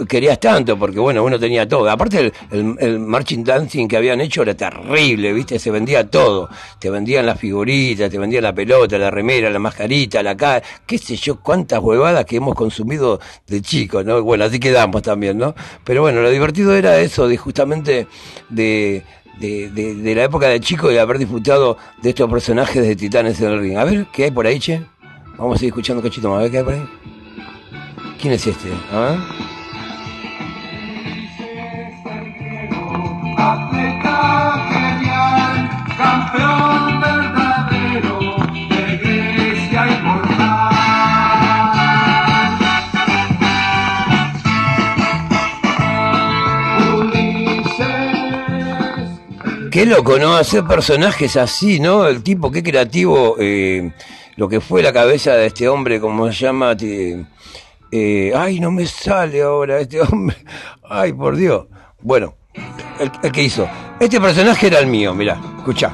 [0.07, 1.89] querías tanto, porque bueno, uno tenía todo.
[1.89, 5.59] Aparte el, el, el marching dancing que habían hecho era terrible, ¿viste?
[5.59, 6.49] Se vendía todo.
[6.79, 10.97] Te vendían las figuritas, te vendían la pelota, la remera, la mascarita, la cara, qué
[10.97, 14.23] sé yo, cuántas huevadas que hemos consumido de chicos, ¿no?
[14.23, 15.53] Bueno, así quedamos también, ¿no?
[15.83, 18.07] Pero bueno, lo divertido era eso, de justamente
[18.49, 19.03] de,
[19.39, 23.51] de, de, la época de chico y haber disfrutado de estos personajes de Titanes en
[23.51, 23.77] el ring.
[23.77, 24.81] A ver, ¿qué hay por ahí, che?
[25.37, 26.85] Vamos a seguir escuchando cachito más, a ver qué hay por ahí.
[28.19, 28.69] ¿Quién es este?
[28.91, 29.17] A.
[33.39, 36.76] Atleta genial, campeón
[49.77, 50.35] Qué loco, ¿no?
[50.35, 52.07] Hacer personajes así, ¿no?
[52.07, 53.91] El tipo, qué creativo, eh,
[54.35, 58.87] lo que fue la cabeza de este hombre, como se llama, eh, ay, no me
[58.87, 60.35] sale ahora este hombre,
[60.83, 61.67] ay, por Dios.
[62.01, 62.33] Bueno,
[62.99, 63.69] el, el que hizo.
[63.99, 65.93] Este personaje era el mío, mirá, escuchá.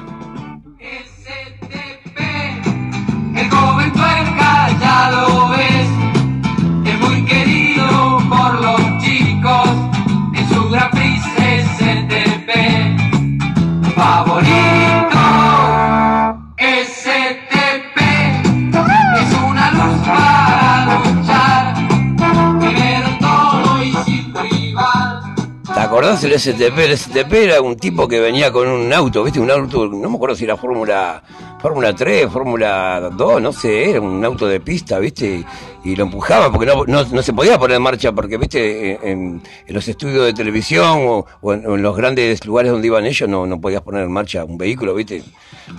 [25.94, 26.76] Acordás el STP?
[26.80, 29.40] El STP era un tipo que venía con un auto, ¿viste?
[29.40, 31.22] Un auto, no me acuerdo si era Fórmula
[31.62, 35.46] Fórmula 3, Fórmula 2, no sé, era un auto de pista, ¿viste?
[35.84, 39.00] Y, lo empujaba porque no, no, se podía poner en marcha porque, ¿viste?
[39.08, 43.46] En, los estudios de televisión o, o en los grandes lugares donde iban ellos no,
[43.46, 45.24] no podías poner en marcha un vehículo, ¿viste?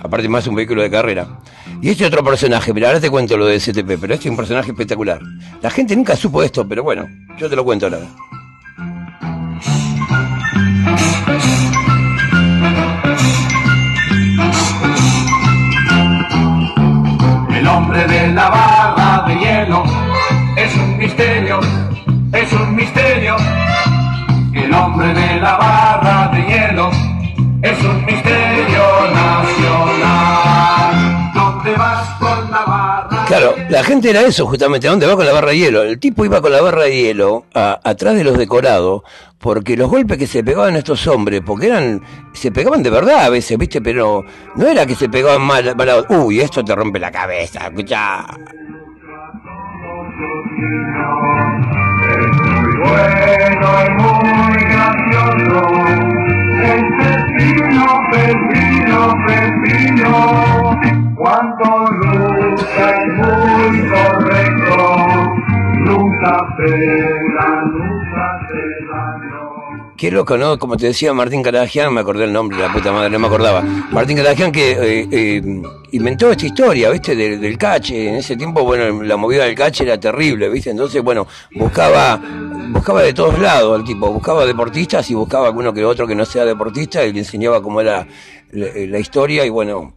[0.01, 1.39] Aparte más un vehículo de carrera.
[1.81, 4.37] Y este otro personaje, mira, ahora te cuento lo de STP, pero este es un
[4.37, 5.19] personaje espectacular.
[5.61, 7.05] La gente nunca supo esto, pero bueno,
[7.37, 7.99] yo te lo cuento ahora.
[17.65, 19.83] El hombre de la barra de hielo
[20.55, 21.59] es un misterio,
[22.31, 23.35] es un misterio.
[24.53, 26.04] El hombre de la barra
[33.69, 35.83] la gente era eso justamente, ¿a dónde va con la barra de hielo?
[35.83, 39.01] El tipo iba con la barra de hielo a- atrás de los decorados,
[39.39, 42.01] porque los golpes que se pegaban estos hombres, porque eran,
[42.33, 43.81] se pegaban de verdad a veces, ¿viste?
[43.81, 44.23] Pero
[44.55, 45.75] no era que se pegaban mal,
[46.09, 48.25] uy, esto te rompe la cabeza, escuchá.
[52.07, 53.85] Es muy bueno
[61.15, 61.17] El.
[61.17, 64.77] Cuánto lucha y muy correcto.
[65.85, 68.39] Nunca pega, nunca
[68.91, 69.93] daño.
[69.97, 70.59] Qué loco, ¿no?
[70.59, 73.61] Como te decía Martín Caragian, me acordé el nombre, la puta madre, no me acordaba.
[73.61, 75.41] Martín Caragian que eh, eh,
[75.91, 77.15] inventó esta historia, ¿viste?
[77.15, 78.09] Del, del cache.
[78.09, 80.71] En ese tiempo, bueno, la movida del cache era terrible, ¿viste?
[80.71, 82.19] Entonces, bueno, buscaba
[82.69, 86.25] buscaba de todos lados el tipo, buscaba deportistas y buscaba alguno que otro que no
[86.25, 88.05] sea deportista y le enseñaba cómo era
[88.51, 89.93] la historia y bueno,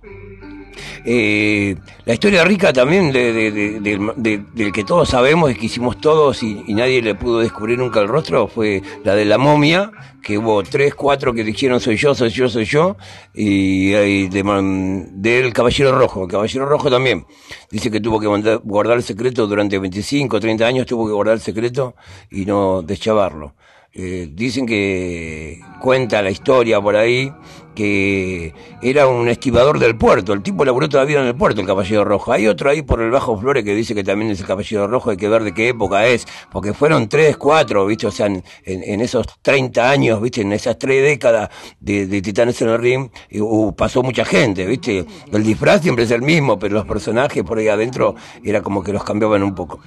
[1.05, 5.55] eh, la historia rica también de, de- de- del- de- del que todos sabemos y
[5.55, 9.39] que hicimos todos y, nadie le pudo descubrir nunca el rostro fue la de la
[9.39, 9.91] momia,
[10.23, 12.97] que hubo tres, cuatro que dijeron soy yo, soy yo, soy yo,
[13.35, 16.25] y, y del Caballero Rojo.
[16.25, 17.27] El Caballero Rojo también
[17.71, 18.27] dice que tuvo que
[18.63, 21.95] guardar el secreto durante 25, 30 años, tuvo que guardar el secreto
[22.31, 23.55] y no deschavarlo.
[23.93, 27.33] Eh, dicen que cuenta la historia por ahí
[27.75, 32.05] que era un estibador del puerto, el tipo laburó todavía en el puerto, el Caballero
[32.05, 32.33] Rojo.
[32.33, 35.11] Hay otro ahí por el Bajo Flores que dice que también es el Caballero Rojo,
[35.11, 38.09] hay que ver de qué época es, porque fueron tres, cuatro, ¿viste?
[38.09, 40.41] O sea, en, en- esos 30 años, ¿viste?
[40.41, 44.67] En esas tres décadas de, de Titanes en el Ring, eh, uh, pasó mucha gente,
[44.67, 45.07] ¿viste?
[45.33, 48.93] El disfraz siempre es el mismo, pero los personajes por ahí adentro era como que
[48.93, 49.79] los cambiaban un poco.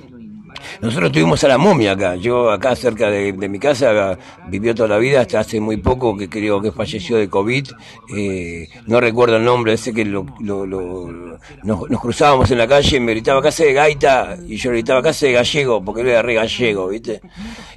[0.80, 2.16] Nosotros tuvimos a la momia acá.
[2.16, 6.30] Yo acá cerca de, mi casa vivió toda la vida hasta hace muy poco que
[6.30, 7.68] creo que falleció de COVID.
[8.16, 12.68] Eh, no recuerdo el nombre, sé que lo, lo- lo- nos, nos cruzábamos en la
[12.68, 16.08] calle y me gritaba casa de gaita y yo gritaba casa de gallego porque él
[16.10, 17.22] era re gallego, ¿viste?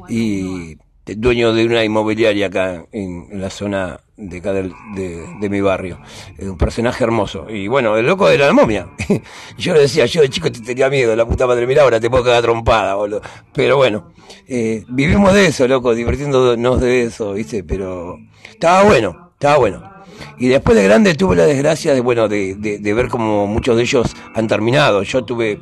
[0.08, 5.98] Y dueño de una inmobiliaria acá en, la zona de acá del- de, mi barrio.
[6.38, 7.46] Un personaje hermoso.
[7.50, 8.88] Y bueno, el loco era la momia.
[9.58, 12.08] yo le decía, yo de chico te tenía miedo, la puta madre, mira, ahora te
[12.08, 13.20] puedo quedar trompada, boludo.
[13.52, 14.12] Pero bueno,
[14.48, 17.64] eh, vivimos de eso, loco, divirtiéndonos de eso, ¿viste?
[17.64, 19.90] Pero estaba bueno, estaba bueno.
[20.38, 23.76] Y después de grande tuve la desgracia de, bueno, de, de, de ver como muchos
[23.76, 25.02] de ellos han terminado.
[25.02, 25.60] Yo tuve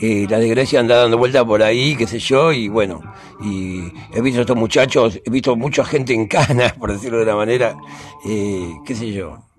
[0.00, 3.00] eh, la desgracia anda dando vuelta por ahí, qué sé yo, y bueno,
[3.42, 7.24] y he visto a estos muchachos, he visto mucha gente en cana, por decirlo de
[7.24, 7.76] una manera,
[8.26, 9.49] eh, qué sé yo.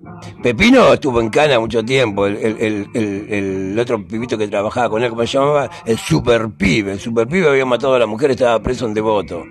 [0.42, 5.38] Pepino estuvo en cana mucho tiempo, el otro pibito que trabajaba con él, ¿cómo se
[5.38, 5.70] llamaba?
[5.86, 9.44] El super pibe, el super pibe había matado a la mujer, estaba preso en devoto.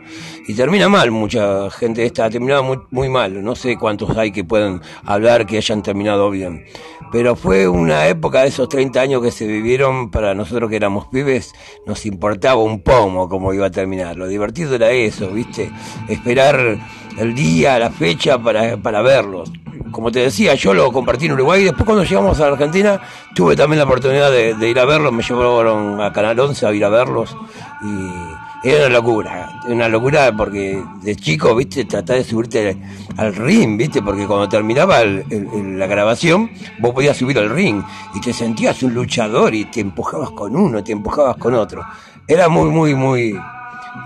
[0.49, 4.33] Y termina mal mucha gente esta, ha terminado muy, muy mal, no sé cuántos hay
[4.33, 6.65] que puedan hablar que hayan terminado bien.
[7.13, 11.07] Pero fue una época de esos 30 años que se vivieron para nosotros que éramos
[11.09, 11.53] pibes,
[11.87, 14.17] nos importaba un pomo cómo iba a terminar.
[14.17, 15.71] Lo divertido era eso, ¿viste?
[16.09, 16.79] Esperar
[17.21, 19.53] el día, la fecha para, para verlos.
[19.91, 23.01] Como te decía, yo lo compartí en Uruguay y después cuando llegamos a la Argentina
[23.35, 26.85] tuve también la oportunidad de, ir a verlos, me llevaron a Canal 11 a ir
[26.85, 27.37] a verlos
[27.83, 32.77] y era una locura, una locura porque de chico, viste, tratás de subirte
[33.17, 37.83] al ring, viste, porque cuando terminaba la grabación, vos podías subir al ring
[38.15, 41.85] y te sentías un luchador y te empujabas con uno, te empujabas con otro.
[42.29, 43.41] Era muy, muy, muy,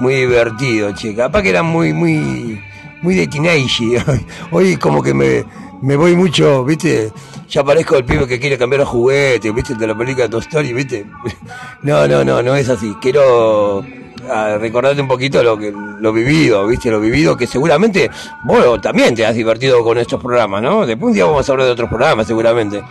[0.01, 1.15] muy divertido, che.
[1.15, 2.61] Capaz que era muy, muy,
[3.05, 4.03] muy de teenage.
[4.51, 5.45] Hoy como que me,
[5.83, 7.13] me voy mucho, viste,
[7.49, 10.73] ya parezco el pibe que quiere cambiar los juguetes, viste, de la película Toy Story,
[10.73, 11.07] viste.
[11.83, 12.97] No, no, no, no es así.
[13.03, 13.85] Quiero
[14.31, 18.11] a recordarte un poquito lo que lo vivido, viste, lo vivido que seguramente
[18.45, 20.87] vos también te has divertido con estos programas, ¿no?
[20.87, 22.83] Después un día vamos a hablar de otros programas, seguramente.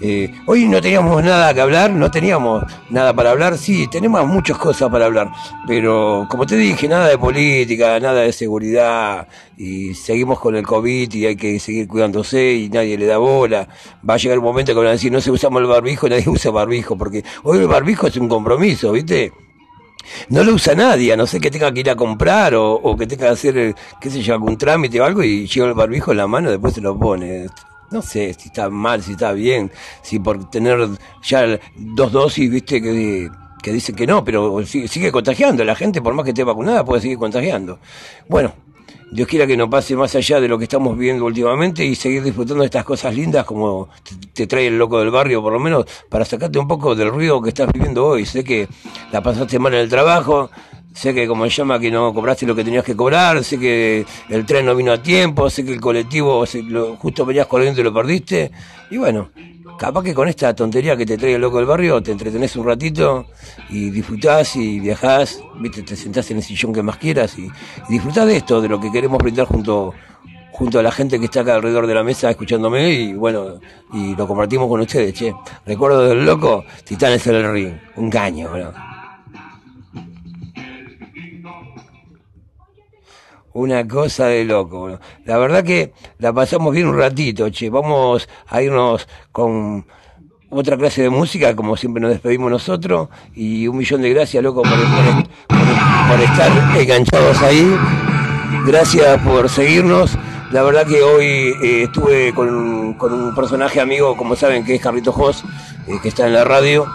[0.00, 4.56] Eh, hoy no teníamos nada que hablar, no teníamos nada para hablar, sí, tenemos muchas
[4.56, 5.28] cosas para hablar,
[5.66, 9.26] pero como te dije, nada de política, nada de seguridad,
[9.56, 13.68] y seguimos con el COVID y hay que seguir cuidándose y nadie le da bola.
[14.08, 16.24] Va a llegar un momento que van a decir, no se usamos el barbijo, nadie
[16.28, 19.32] usa barbijo, porque hoy el barbijo es un compromiso, ¿viste?
[20.28, 23.06] No lo usa nadie, a no ser que tenga que ir a comprar o, que
[23.06, 26.12] tenga que hacer, eh, qué sé yo, algún trámite o algo y lleva el barbijo
[26.12, 27.46] en la mano y después se lo pone.
[27.90, 29.70] No sé si está mal, si está bien,
[30.02, 30.88] si por tener
[31.22, 33.30] ya dos dosis, viste, que,
[33.62, 35.64] que dicen que no, pero sigue contagiando.
[35.64, 37.78] La gente, por más que esté vacunada, puede seguir contagiando.
[38.28, 38.52] Bueno,
[39.10, 42.22] Dios quiera que no pase más allá de lo que estamos viendo últimamente y seguir
[42.22, 43.88] disfrutando de estas cosas lindas como
[44.34, 47.40] te, trae el loco del barrio, por lo menos, para sacarte un poco del ruido
[47.40, 48.26] que estás viviendo hoy.
[48.26, 48.68] Sé que
[49.10, 50.50] la pasaste mal en el trabajo,
[50.92, 54.04] sé que como se llama que no cobraste lo que tenías que cobrar, sé que
[54.28, 57.80] el tren no vino a tiempo, sé que el colectivo se- lo- justo venías corriendo
[57.80, 58.50] y lo perdiste.
[58.90, 59.30] Y bueno,
[59.78, 62.66] capaz que con esta tontería que te trae el loco del barrio te entretenés un
[62.66, 63.26] ratito
[63.70, 67.92] y disfrutás y viajás, viste, te sentás en el sillón que más quieras y, y
[67.92, 69.94] disfrutás de esto, de lo que queremos brindar junto,
[70.52, 73.60] junto a la gente que está acá alrededor de la mesa escuchándome y bueno,
[73.92, 75.32] y lo compartimos con ustedes, che.
[75.64, 78.50] Recuerdo del loco, Titanes en el ring, un caño.
[83.58, 85.00] Una cosa de loco.
[85.24, 87.68] La verdad que la pasamos bien un ratito, che.
[87.70, 89.84] Vamos a irnos con
[90.48, 93.08] otra clase de música, como siempre nos despedimos nosotros.
[93.34, 97.76] Y un millón de gracias, loco, por estar enganchados ahí.
[98.64, 100.16] Gracias por seguirnos.
[100.52, 101.26] La verdad que hoy
[101.60, 105.42] eh, estuve con, con un personaje amigo, como saben, que es Carlito Jos,
[105.88, 106.86] eh, que está en la radio.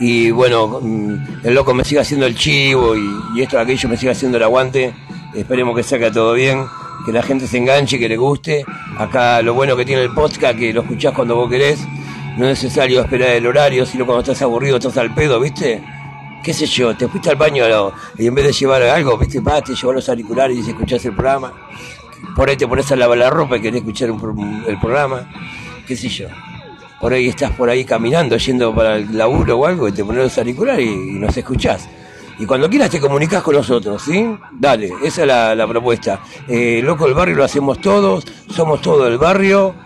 [0.00, 3.96] Y bueno, mm, el loco me sigue haciendo el chivo y, y esto, aquello me
[3.96, 4.92] sigue haciendo el aguante.
[5.34, 6.66] Esperemos que salga todo bien,
[7.06, 8.64] que la gente se enganche, que le guste.
[8.98, 11.80] Acá lo bueno que tiene el podcast, que lo escuchás cuando vos querés.
[12.36, 15.82] No es necesario esperar el horario, sino cuando estás aburrido, estás al pedo, ¿viste?
[16.42, 17.64] qué sé yo, te fuiste al baño
[18.18, 21.14] y en vez de llevar algo, viste, pa, te llevas los auriculares y escuchás el
[21.14, 21.52] programa.
[22.34, 25.30] Por ahí te pones a lavar la ropa y querés escuchar un el programa,
[25.86, 26.26] qué sé yo.
[27.00, 30.24] Por ahí estás por ahí caminando, yendo para el laburo o algo, y te pones
[30.24, 31.88] los auriculares y, y nos escuchás.
[32.42, 34.36] Y cuando quieras te comunicas con nosotros, ¿sí?
[34.50, 36.18] Dale, esa es la, propuesta.
[36.48, 39.76] Eh, Loco del Barrio lo hacemos todos, somos todo el barrio,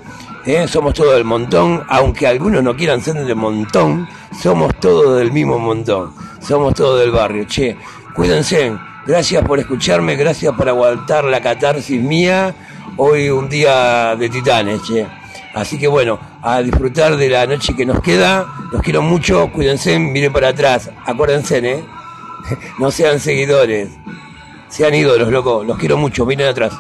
[0.47, 0.67] ¿eh?
[0.67, 4.09] somos todo del montón, aunque algunos no quieran ser del montón,
[4.41, 7.45] somos todos del mismo montón, somos todos del barrio.
[7.45, 7.77] Che,
[8.15, 8.73] cuídense,
[9.07, 12.55] gracias por escucharme, gracias por aguantar la catarsis mía,
[12.97, 15.07] hoy un día de titanes, che.
[15.53, 19.99] Así que bueno, a disfrutar de la noche que nos queda, los quiero mucho, cuídense,
[19.99, 21.96] miren para atrás, acuérdense, ¿eh?
[22.79, 23.91] no sean seguidores,
[24.69, 26.73] sean ídolos, loco, los quiero mucho, miren atrás.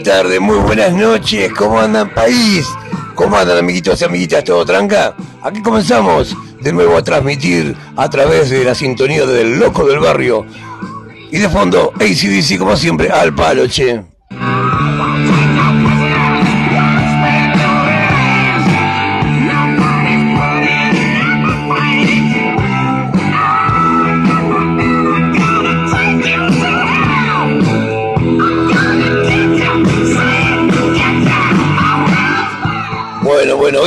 [0.00, 1.52] Muy buena tarde, muy buenas noches.
[1.52, 2.66] ¿Cómo andan, país?
[3.14, 4.42] ¿Cómo andan, amiguitos y amiguitas?
[4.44, 5.14] ¿Todo tranca?
[5.42, 10.46] Aquí comenzamos de nuevo a transmitir a través de la sintonía del loco del barrio.
[11.30, 14.09] Y de fondo, ACDC, como siempre, al palo, che.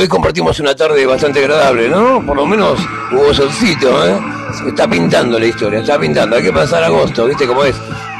[0.04, 2.24] Hoy compartimos una tarde bastante agradable, ¿no?
[2.26, 2.78] Por lo menos
[3.10, 4.14] hubo solcito, ¿eh?
[4.68, 6.36] Está pintando la historia, está pintando.
[6.36, 7.74] Hay que pasar agosto, ¿viste cómo es?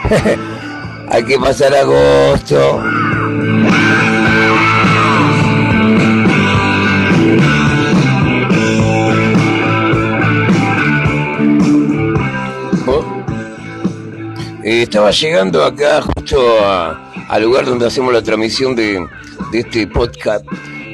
[1.11, 2.83] Hay que pasar agosto.
[14.63, 16.39] Eh, estaba llegando acá justo
[17.29, 19.07] al lugar donde hacemos la transmisión de,
[19.53, 20.47] este podcast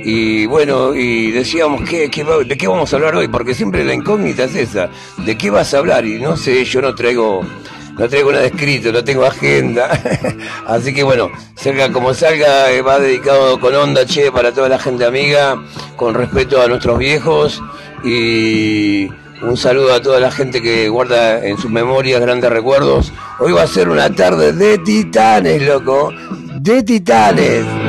[0.04, 3.28] y bueno, y decíamos, ¿qué, ¿de qué vamos a hablar hoy?
[3.28, 6.04] Porque siempre la incógnita es esa, ¿de qué vas a hablar?
[6.04, 7.44] Y no sé, yo no traigo
[8.00, 9.90] no traigo nada escrito, no tengo agenda.
[10.66, 14.78] Así que bueno, salga como salga, eh, va dedicado con onda, che, para toda la
[14.78, 15.62] gente amiga,
[15.96, 17.62] con respeto a nuestros viejos
[18.02, 19.06] y
[19.42, 23.12] un saludo a toda la gente que guarda en sus memorias grandes recuerdos.
[23.38, 26.10] Hoy va a ser una tarde de titanes, loco.
[26.58, 27.79] De titanes.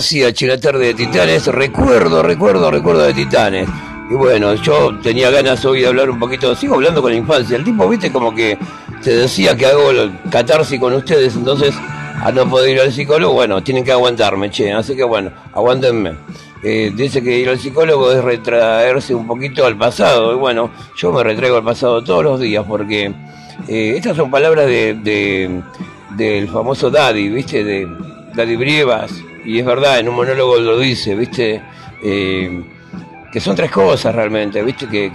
[0.00, 3.68] China Tarde de Titanes, recuerdo, recuerdo, recuerdo de Titanes.
[4.10, 7.56] Y bueno, yo tenía ganas hoy de hablar un poquito, sigo hablando con la infancia.
[7.56, 8.56] El tipo, viste, como que
[9.02, 9.90] te decía que hago
[10.30, 11.74] catarsis con ustedes, entonces
[12.22, 14.72] a no poder ir al psicólogo, bueno, tienen que aguantarme, che.
[14.72, 16.14] Así que bueno, aguántenme.
[16.62, 20.32] Eh, dice que ir al psicólogo es retraerse un poquito al pasado.
[20.32, 23.12] Y bueno, yo me retraigo al pasado todos los días porque
[23.68, 25.62] eh, estas son palabras de,
[26.16, 27.62] del famoso Daddy, ¿viste?
[27.62, 27.86] De
[28.34, 29.12] Daddy Brievas,
[29.48, 31.62] y es verdad, en un monólogo lo dice, ¿viste?
[32.04, 32.62] Eh,
[33.32, 34.86] que son tres cosas realmente, ¿viste?
[34.86, 35.10] Que,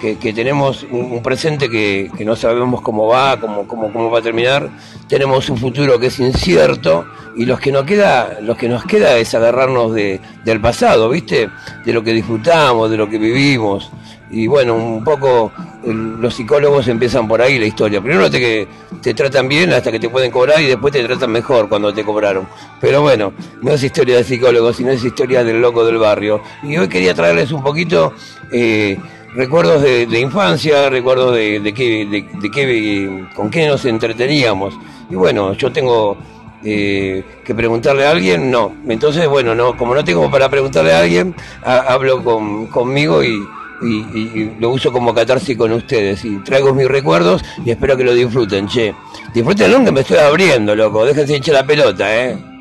[0.00, 4.68] que, tenemos un, presente que, no sabemos cómo va, cómo, cómo, cómo va a terminar,
[5.06, 7.06] tenemos un futuro que es incierto
[7.36, 11.48] y los que nos queda, los que nos queda es agarrarnos de, del pasado, ¿viste?
[11.84, 13.92] De lo que disfrutamos, de lo que vivimos.
[14.32, 15.52] Y bueno, un poco
[15.84, 18.00] los psicólogos empiezan por ahí la historia.
[18.00, 18.68] Primero te, que
[19.02, 22.02] te tratan bien hasta que te pueden cobrar y después te tratan mejor cuando te
[22.02, 22.48] cobraron.
[22.80, 26.40] Pero bueno, no es historia de psicólogos, sino es historia del loco del barrio.
[26.62, 28.14] Y hoy quería traerles un poquito
[28.50, 28.98] eh,
[29.34, 34.74] recuerdos de, infancia, recuerdos de, de, qué, de, qué, con qué nos entreteníamos.
[35.10, 36.16] Y bueno, yo tengo
[36.64, 38.72] eh, que preguntarle a alguien, no.
[38.88, 43.42] Entonces, bueno, no, como no tengo para preguntarle a alguien, hablo con, conmigo y
[43.82, 46.24] y, lo uso como catarsis con ustedes.
[46.24, 48.94] Y traigo mis recuerdos y espero que lo disfruten, che.
[49.34, 51.04] Disfruten que me estoy abriendo, loco.
[51.04, 52.52] Déjense echar la pelota, eh.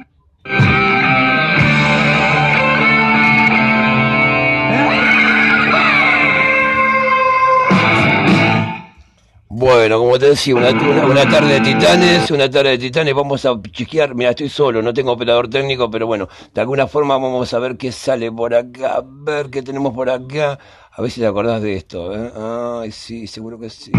[9.53, 13.61] Bueno, como te decía, una, una, tarde de titanes, una tarde de titanes, vamos a
[13.72, 17.59] chequear, mira, estoy solo, no tengo operador técnico, pero bueno, de alguna forma vamos a
[17.59, 20.57] ver qué sale por acá, a ver qué tenemos por acá.
[20.94, 22.14] A ver si te acordás de esto.
[22.14, 22.32] ¿eh?
[22.36, 23.92] Ay, sí, seguro que sí.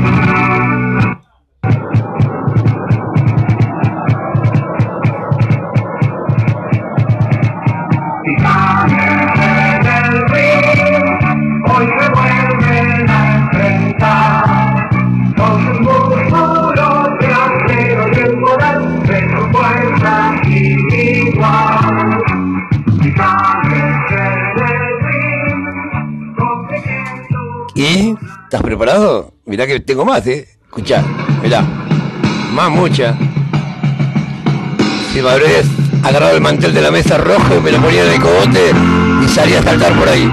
[28.76, 29.34] Preparado?
[29.44, 30.48] Mirá que tengo más, ¿eh?
[30.64, 31.04] Escuchá,
[31.42, 31.60] mirá.
[32.54, 33.14] Más mucha.
[35.12, 35.66] Si me habrías
[36.02, 38.72] agarrado el mantel de la mesa rojo y me lo ponía en el cogote
[39.22, 40.26] y salía a saltar por ahí.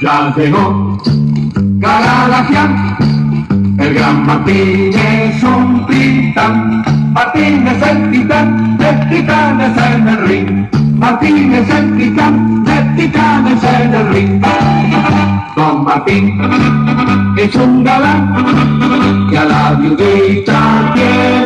[0.00, 0.96] Ya llegó
[1.80, 2.96] Galalacian,
[3.78, 6.82] el gran Martín es un titán.
[7.12, 10.66] Martín es el titán, el titán es en el ring.
[10.98, 14.42] Martín es el titán, el titán es en el ring.
[15.56, 16.40] Don Martín
[17.36, 18.34] es un galán
[19.30, 21.37] que a la viudita tiene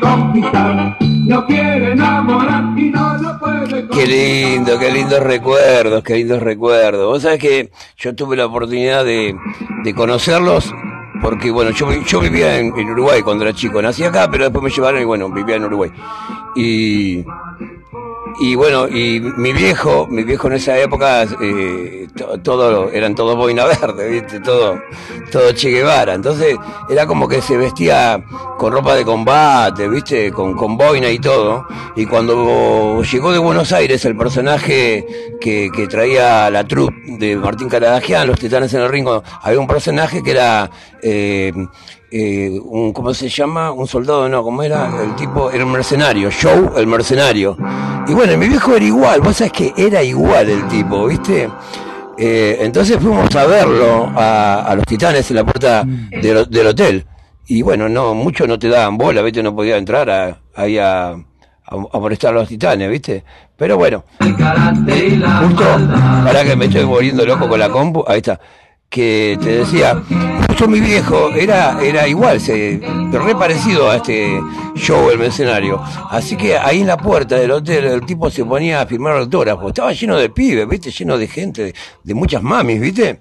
[0.00, 6.42] capitán no quiere enamorar y no lo puede Qué lindo, qué lindos recuerdos, qué lindos
[6.42, 7.06] recuerdos.
[7.06, 9.34] Vos sabés que yo tuve la oportunidad de,
[9.82, 10.72] de conocerlos
[11.22, 13.80] porque, bueno, yo, yo vivía en, en Uruguay cuando era chico.
[13.80, 15.90] Nací acá, pero después me llevaron y, bueno, vivía en Uruguay.
[16.54, 17.24] Y
[18.40, 23.36] y bueno, y mi viejo, mi viejo en esa época, eh, to- todo, eran todos
[23.36, 24.40] boina verde, ¿viste?
[24.40, 24.80] Todo,
[25.30, 26.14] todo Che Guevara.
[26.14, 26.56] Entonces,
[26.88, 28.24] era como que se vestía
[28.58, 30.32] con ropa de combate, ¿viste?
[30.32, 31.66] Con, con boina y todo.
[31.96, 35.06] Y cuando llegó de Buenos Aires el personaje
[35.40, 39.66] que, que traía la troupe de Martín Caradagian, Los Titanes en el Ringo, había un
[39.68, 40.70] personaje que era,
[41.02, 41.52] eh,
[42.16, 43.72] eh, un, ¿cómo se llama?
[43.72, 44.88] Un soldado, no, ¿cómo era?
[45.02, 47.56] El tipo, era un mercenario, Joe el mercenario.
[48.06, 51.48] Y bueno, mi viejo era igual, vos sabés que era igual el tipo, ¿viste?
[52.16, 57.04] Eh, entonces fuimos a verlo a, los titanes en la puerta del, del hotel.
[57.48, 59.42] Y bueno, no, muchos no te daban bola, ¿viste?
[59.42, 63.24] No podía entrar a- ahí a, a, molestar a los titanes, ¿viste?
[63.56, 64.04] Pero bueno,
[65.42, 65.64] justo,
[66.24, 68.38] para que me estoy volviendo loco con la compu, ahí está,
[68.94, 70.00] que te decía,
[70.46, 72.80] justo mi viejo era, era igual, se,
[73.10, 74.40] re parecido a este
[74.76, 75.82] show, el mercenario.
[76.10, 79.66] Así que ahí en la puerta del hotel el tipo se ponía a firmar autógrafos,
[79.66, 81.74] estaba lleno de pibes, viste, lleno de gente, de,
[82.04, 83.18] de muchas mamis, viste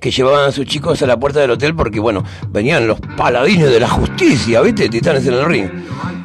[0.00, 3.70] que llevaban a sus chicos a la puerta del hotel porque, bueno, venían los paladines
[3.70, 4.88] de la justicia, ¿viste?
[4.88, 5.70] Titanes en el ring.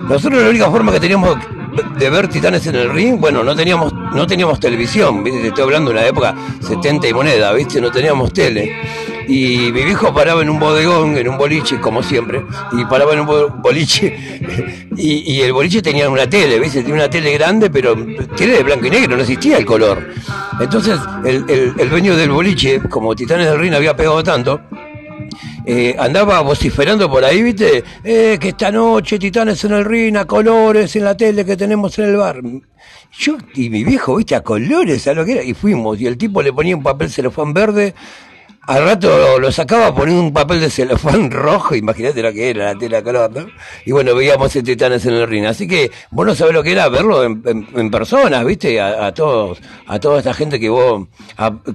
[0.01, 1.38] Nosotros la única forma que teníamos
[1.97, 5.41] de ver Titanes en el ring, bueno, no teníamos no teníamos televisión, ¿viste?
[5.41, 7.82] Te estoy hablando de una época 70 y moneda, ¿viste?
[7.82, 8.76] No teníamos tele.
[9.28, 13.21] Y mi viejo paraba en un bodegón, en un boliche, como siempre, y paraba en
[13.21, 14.13] un bo- boliche,
[14.97, 16.82] y, y el boliche tenía una tele, ¿viste?
[16.82, 17.95] Tenía una tele grande, pero
[18.36, 20.09] tele de blanco y negro, no existía el color.
[20.59, 24.59] Entonces, el, el, el dueño del boliche, como Titanes del Ring había pegado tanto,
[25.66, 27.84] eh, andaba vociferando por ahí, ¿viste?
[28.03, 31.97] Eh, que esta noche Titanes en el ring, a colores en la tele que tenemos
[31.99, 32.41] en el bar.
[33.18, 34.36] Yo y mi viejo, ¿viste?
[34.36, 35.43] A colores, a lo que era.
[35.43, 37.93] Y fuimos, y el tipo le ponía un papel celofán verde.
[38.66, 42.80] Al rato lo, sacaba poniendo un papel de celofán rojo, imagínate lo que era la
[42.80, 43.47] tela color, ¿no?
[43.86, 45.45] Y bueno, veíamos el Titanes en el ring.
[45.45, 48.80] Así que vos no sabés lo que era verlo en, en, personas, ¿viste?
[48.80, 51.07] A, a todos, a toda esta gente que vos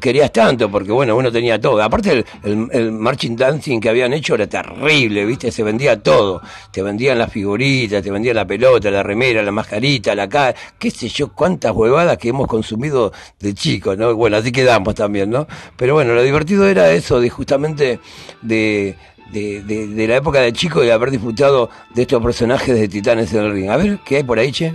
[0.01, 1.83] querías tanto, porque bueno, uno tenía todo.
[1.83, 5.53] Aparte el, el, el marching dancing que habían hecho era terrible, ¿viste?
[5.53, 6.41] Se vendía todo.
[6.73, 10.91] Te vendían las figuritas, te vendían la pelota, la remera, la mascarita, la cara, qué
[10.91, 14.15] sé yo, cuántas huevadas que hemos consumido de chicos, ¿no?
[14.15, 15.47] Bueno, así quedamos también, ¿no?
[15.77, 18.01] Pero bueno, lo divertido era eso, de justamente
[18.43, 18.97] de,
[19.33, 23.53] de, la época de chico y haber disfrutado de estos personajes de Titanes en el
[23.53, 23.71] ring.
[23.71, 24.75] A ver, ¿qué hay por ahí, che?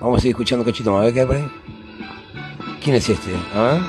[0.00, 1.48] Vamos a seguir escuchando cachito más, a ver qué hay por ahí.
[2.82, 3.30] ¿Quién es este?
[3.54, 3.80] A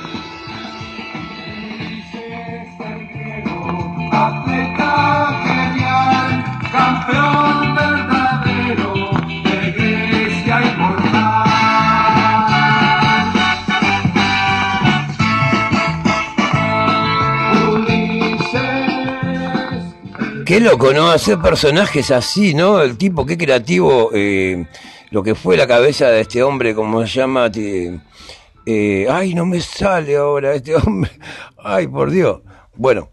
[20.50, 21.12] Qué loco, ¿no?
[21.12, 22.82] Hacer personajes así, ¿no?
[22.82, 24.66] El tipo, qué creativo, eh,
[25.12, 27.48] lo que fue la cabeza de este hombre, como se llama?
[27.54, 31.12] Eh, ay, no me sale ahora este hombre.
[31.56, 32.40] Ay, por Dios.
[32.74, 33.10] Bueno,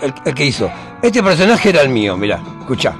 [0.00, 0.70] el, el que hizo.
[1.02, 2.94] Este personaje era el mío, mirá, escuchá.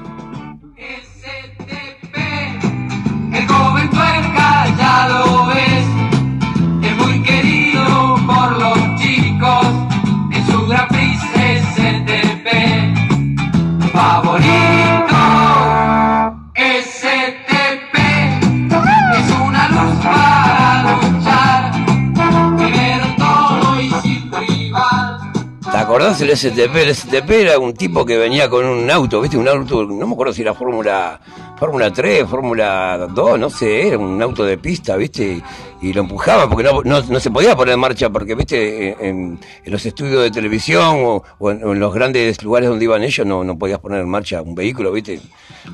[25.89, 26.75] Acordás el STP?
[26.75, 29.37] El STP era un tipo que venía con un auto, ¿viste?
[29.37, 31.19] Un auto, no me acuerdo si era Fórmula
[31.57, 35.41] Fórmula 3, Fórmula 2, no sé, era un auto de pista, ¿viste?
[35.81, 38.95] Y, lo empujaba porque no, no, se podía poner en marcha, porque, ¿viste?
[38.99, 43.01] En, los estudios de televisión o, o en, o en los grandes lugares donde iban
[43.01, 45.19] ellos no, no podías poner en marcha un vehículo, ¿viste?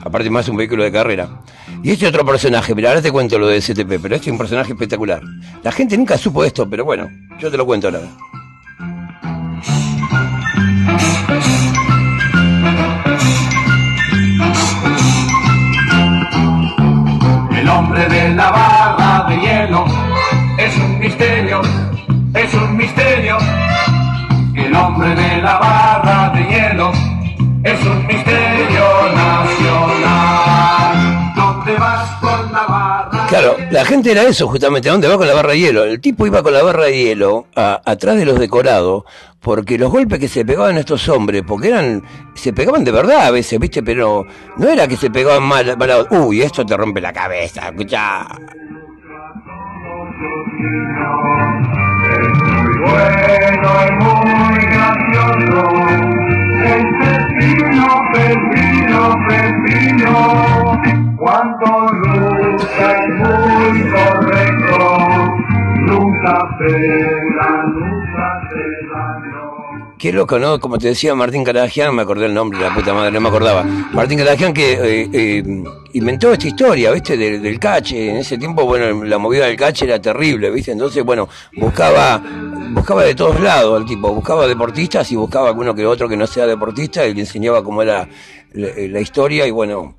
[0.01, 1.41] Aparte más un vehículo de carrera.
[1.83, 4.37] Y este otro personaje, mira, ahora te cuento lo de STP, pero este es un
[4.37, 5.21] personaje espectacular.
[5.61, 8.44] La gente nunca supo esto, pero bueno, yo te lo cuento ahora.
[22.45, 23.37] Es un misterio.
[24.55, 26.91] El hombre de la barra de hielo
[27.63, 28.83] es un misterio
[29.15, 31.33] nacional.
[31.35, 33.25] ¿Dónde vas con la barra?
[33.27, 35.83] Claro, La gente era eso justamente, ¿a dónde va con la barra de hielo?
[35.83, 39.03] El tipo iba con la barra de hielo a- atrás de los decorados,
[39.41, 42.03] porque los golpes que se pegaban estos hombres, porque eran,
[42.35, 43.83] se pegaban de verdad a veces, ¿viste?
[43.83, 44.25] Pero
[44.57, 48.27] no era que se pegaban mal, mal uy, esto te rompe la cabeza, escuchá.
[52.81, 55.61] Bueno y muy gracioso.
[56.65, 60.15] El pepino, pepino, pepino.
[61.17, 62.87] Cuando lucha
[69.97, 70.59] Qué loco, ¿no?
[70.59, 73.63] Como te decía Martín Caragian, me acordé el nombre, la puta madre, no me acordaba.
[73.63, 75.43] Martín Caragian que eh, eh,
[75.93, 77.15] inventó esta historia, ¿viste?
[77.15, 78.09] Del, del cache.
[78.09, 80.73] En ese tiempo, bueno, la movida del cache era terrible, ¿viste?
[80.73, 82.21] Entonces, bueno, buscaba
[82.71, 86.27] buscaba de todos lados el tipo, buscaba deportistas y buscaba alguno que otro que no
[86.27, 88.07] sea deportista y le enseñaba cómo era
[88.53, 89.95] la historia y bueno,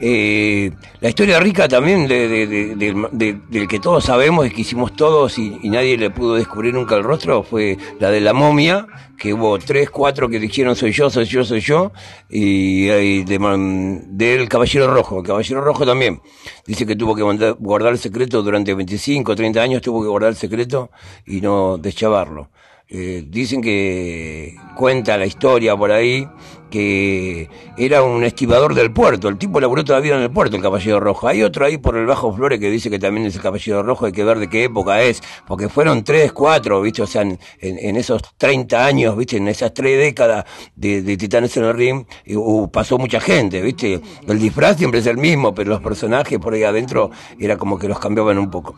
[0.00, 0.70] eh,
[1.00, 4.62] la historia rica también de, de- de- de- de- del que todos sabemos y que
[4.62, 8.86] hicimos todos y, nadie le pudo descubrir nunca el rostro fue la de la momia,
[9.18, 11.92] que hubo tres, cuatro que dijeron soy yo, soy yo, soy yo,
[12.28, 15.18] y, y del Caballero Rojo.
[15.20, 16.20] El Caballero Rojo también
[16.66, 20.30] dice que tuvo que mandar- guardar el secreto durante 25, 30 años, tuvo que guardar
[20.30, 20.90] el secreto
[21.26, 22.50] y no deschavarlo.
[22.94, 26.28] Eh, dicen que cuenta la historia por ahí
[26.72, 29.28] que era un estibador del puerto.
[29.28, 31.28] El tipo laburó todavía en el puerto, el Caballero Rojo.
[31.28, 34.06] Hay otro ahí por el Bajo Flores que dice que también es el Caballero Rojo.
[34.06, 37.02] Hay que ver de qué época es, porque fueron tres, cuatro, ¿viste?
[37.02, 39.36] O sea, en, en- esos 30 años, ¿viste?
[39.36, 40.44] En esas tres décadas
[40.74, 42.04] de, Titanes en el Ring,
[42.34, 44.00] uh, pasó mucha gente, ¿viste?
[44.26, 47.86] El disfraz siempre es el mismo, pero los personajes por ahí adentro era como que
[47.86, 48.74] los cambiaban un poco.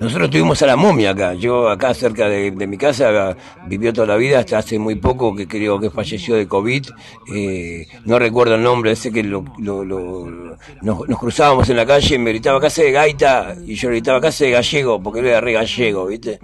[0.00, 1.34] Nosotros tuvimos a la momia acá.
[1.34, 5.46] Yo acá cerca de, mi casa vivió toda la vida hasta hace muy poco que
[5.46, 6.86] creo que falleció de COVID.
[7.34, 11.86] Eh, no recuerdo el nombre, sé que lo, lo- lo- nos, nos cruzábamos en la
[11.86, 15.26] calle y me gritaba casa de gaita y yo gritaba casa de gallego porque él
[15.26, 16.38] era re gallego, ¿viste?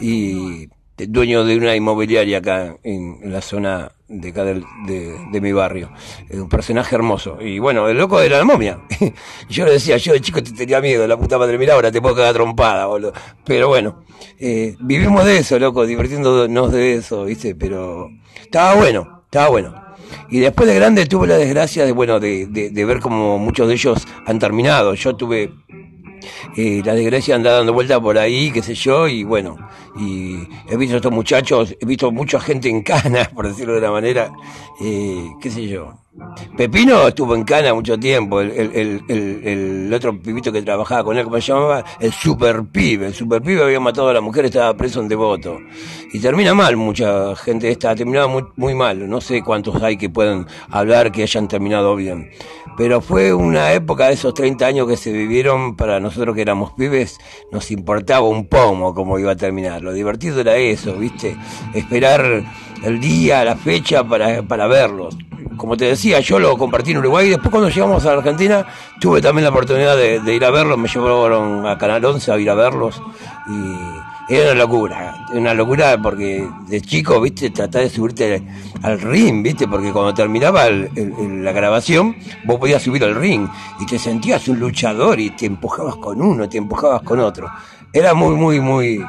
[0.00, 5.52] Y dueño de una inmobiliaria acá en, la zona de acá del- de, de mi
[5.52, 5.90] barrio.
[6.30, 7.38] Un personaje hermoso.
[7.40, 8.78] Y bueno, el loco era la momia.
[9.48, 12.00] yo le decía, yo de chico te tenía miedo, la puta madre, mira ahora te
[12.00, 13.12] puedo quedar trompada, boludo.
[13.44, 14.04] Pero bueno,
[14.38, 17.54] eh, vivimos de eso, loco, divirtiéndonos de eso, ¿viste?
[17.54, 18.08] Pero
[18.40, 19.82] estaba bueno, estaba bueno.
[20.30, 23.66] Y después de grande tuve la desgracia de, bueno, de, de, de ver como muchos
[23.68, 24.94] de ellos han terminado.
[24.94, 25.52] Yo tuve
[26.56, 29.56] eh, la desgracia anda dando vuelta por ahí, qué sé yo, y bueno,
[29.98, 33.78] y he visto a estos muchachos, he visto mucha gente en cana, por decirlo de
[33.80, 34.30] una manera,
[34.80, 36.03] eh, qué sé yo.
[36.56, 39.02] Pepino estuvo en cana mucho tiempo, el, el,
[39.44, 41.84] el, otro pibito que trabajaba con él, ¿cómo se llamaba?
[41.98, 45.58] El super pibe, el super pibe había matado a la mujer, estaba preso en devoto.
[46.12, 50.08] Y termina mal, mucha gente está, ha terminado muy, mal, no sé cuántos hay que
[50.08, 52.30] pueden hablar que hayan terminado bien.
[52.76, 56.72] Pero fue una época de esos 30 años que se vivieron para nosotros que éramos
[56.74, 57.18] pibes,
[57.50, 59.82] nos importaba un pomo cómo iba a terminar.
[59.82, 61.36] Lo divertido era eso, ¿viste?
[61.74, 62.44] Esperar
[62.84, 65.16] el día, la fecha para, para verlos.
[65.56, 68.66] Como te decía, yo lo compartí en Uruguay y después cuando llegamos a la Argentina
[69.00, 72.50] tuve también la oportunidad de, ir a verlos, me llevaron a Canal 11 a ir
[72.50, 73.00] a verlos
[73.48, 78.42] y era una locura, una locura porque de chico, viste, tratás de subirte
[78.82, 83.46] al ring, viste, porque cuando terminaba la grabación, vos podías subir al ring
[83.80, 87.50] y te sentías un luchador y te empujabas con uno, te empujabas con otro.
[87.92, 89.04] Era muy, muy, muy,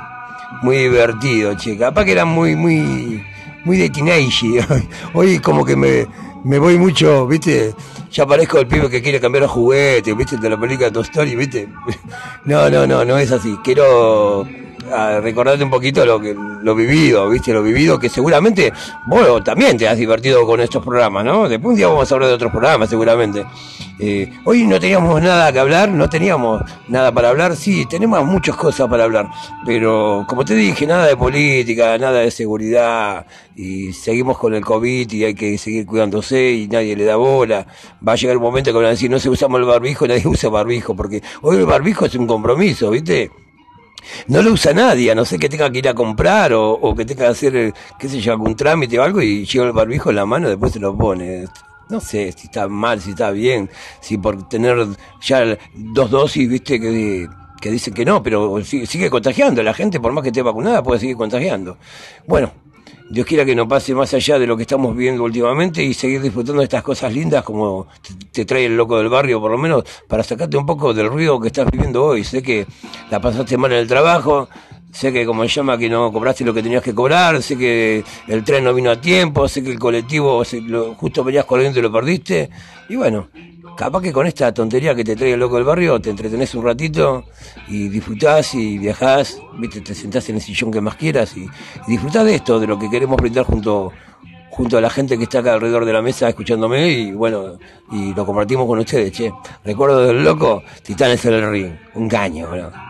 [0.62, 1.78] muy divertido, che.
[1.78, 3.24] Capaz que era muy, muy,
[3.66, 4.66] muy de teenage.
[5.14, 6.08] Hoy como que me,
[6.44, 7.74] me voy mucho, viste,
[8.12, 11.36] ya parezco el pibe que quiere cambiar los juguetes, viste, de la película Toy Story,
[11.36, 11.68] viste.
[12.46, 13.58] No, no, no, no es así.
[13.64, 14.48] Quiero
[14.92, 18.74] ah, recordarte un poquito lo que lo vivido, viste, lo vivido que seguramente
[19.06, 21.48] vos también te has divertido con estos programas, ¿no?
[21.48, 23.46] Después un día vamos a hablar de otros programas, seguramente.
[24.00, 28.56] Eh, hoy no teníamos nada que hablar, no teníamos nada para hablar, sí, tenemos muchas
[28.56, 29.30] cosas para hablar,
[29.66, 33.26] pero como te dije, nada de política, nada de seguridad,
[33.56, 37.66] y seguimos con el COVID y hay que seguir cuidándose y nadie le da bola.
[38.06, 40.24] Va a llegar un momento que van a decir, no se usamos el barbijo, nadie
[40.28, 43.32] usa barbijo, porque hoy el barbijo es un compromiso, ¿viste?
[44.28, 47.06] No lo usa nadie, a no ser que tenga que ir a comprar o, que
[47.06, 50.10] tenga que hacer, eh, qué sé yo, algún trámite o algo y lleva el barbijo
[50.10, 51.46] en la mano y después se lo pone.
[51.90, 53.70] No sé si está mal, si está bien,
[54.02, 54.88] si por tener
[55.22, 57.28] ya dos dosis, viste, que,
[57.62, 59.62] que dicen que no, pero sigue contagiando.
[59.62, 61.78] La gente, por más que esté vacunada, puede seguir contagiando.
[62.28, 62.52] Bueno,
[63.10, 66.22] Dios quiera que no pase más allá de lo que estamos viviendo últimamente y seguir
[66.22, 67.88] disfrutando de estas cosas lindas como
[68.32, 71.40] te, trae el loco del barrio, por lo menos para sacarte un poco del ruido
[71.40, 72.24] que estás viviendo hoy.
[72.24, 72.66] Sé que
[73.12, 74.50] la pasaste mal en el trabajo,
[74.96, 78.02] sé que como se llama que no cobraste lo que tenías que cobrar, sé que
[78.30, 80.42] el tren no vino a tiempo, sé que el colectivo
[80.96, 82.50] justo venías corriendo y lo perdiste.
[82.88, 83.28] Y bueno,
[83.76, 86.64] capaz que con esta tontería que te trae el loco del barrio te entretenés un
[86.64, 87.26] ratito
[87.68, 91.92] y disfrutás y viajás, viste, te sentás en el sillón que más quieras y, y
[91.92, 93.92] disfrutás de esto, de lo que queremos brindar junto
[94.52, 97.58] junto a la gente que está acá alrededor de la mesa escuchándome y bueno,
[97.92, 99.30] y lo compartimos con ustedes, che.
[99.66, 102.85] Recuerdo del loco, Titanes en el ring, un caño, ¿no?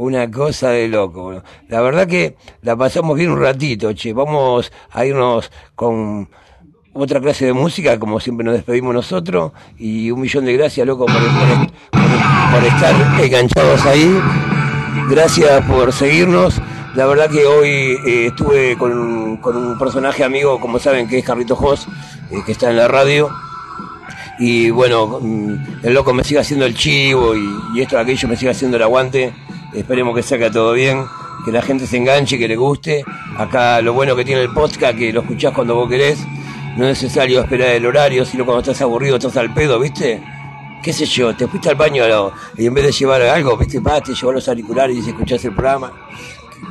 [0.00, 1.42] Una cosa de loco.
[1.68, 4.14] La verdad que la pasamos bien un ratito, che.
[4.14, 6.30] Vamos a irnos con
[6.94, 9.52] otra clase de música, como siempre nos despedimos nosotros.
[9.76, 14.18] Y un millón de gracias, loco, por, estar enganchados ahí.
[15.10, 16.62] Gracias por seguirnos.
[16.94, 21.56] La verdad que hoy eh, estuve con, un personaje amigo, como saben, que es Carrito
[21.56, 21.86] Jos,
[22.30, 23.28] eh, que está en la radio.
[24.38, 28.52] Y bueno, mm, el loco me sigue haciendo el chivo y, esto, aquello me sigue
[28.52, 29.34] haciendo el aguante.
[29.74, 31.04] Esperemos que salga todo bien,
[31.44, 33.04] que la gente se enganche, que le guste.
[33.36, 36.18] Acá lo bueno que tiene el podcast, que lo escuchás cuando vos querés.
[36.76, 40.22] No es necesario esperar el horario, sino cuando estás aburrido, estás al pedo, ¿viste?
[40.82, 42.04] qué sé yo, te fuiste al baño
[42.56, 45.54] y en vez de llevar algo, viste, pa, te llevas los auriculares y escuchás el
[45.54, 45.92] programa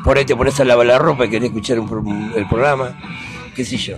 [0.04, 3.00] por ahí te pones a lavar la ropa y querés escuchar el programa,
[3.56, 3.95] qué sé yo.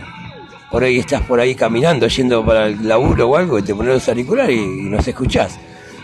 [0.69, 3.93] Por ahí estás por ahí caminando, yendo para el laburo o algo, y te pones
[3.93, 5.59] los auriculares y, y nos escuchás.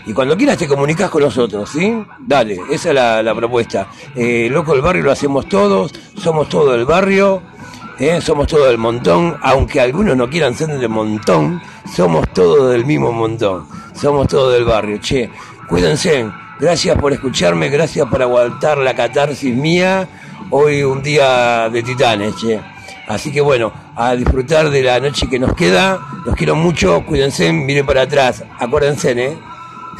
[0.06, 2.02] Y cuando quieras te comunicas con nosotros, ¿sí?
[2.18, 3.88] Dale, esa es la, propuesta.
[4.14, 7.42] Eh, Loco del Barrio lo hacemos todos, somos todo el barrio,
[7.98, 8.20] ¿eh?
[8.20, 11.60] somos todo del montón, aunque algunos no quieran ser del montón,
[11.94, 14.98] somos todos del mismo montón, somos todos del barrio.
[14.98, 15.30] Che,
[15.68, 16.26] cuídense,
[16.60, 20.08] Gracias por escucharme, gracias por aguantar la catarsis mía.
[20.50, 22.60] Hoy un día de titanes, che.
[23.06, 26.00] Así que bueno, a disfrutar de la noche que nos queda.
[26.26, 28.42] Los quiero mucho, cuídense, miren para atrás.
[28.58, 29.38] Acuérdense, ¿eh?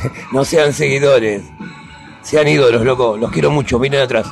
[0.33, 1.43] no sean seguidores.
[2.23, 3.17] Sean ídolos, loco.
[3.17, 3.79] Los quiero mucho.
[3.79, 4.27] Miren atrás.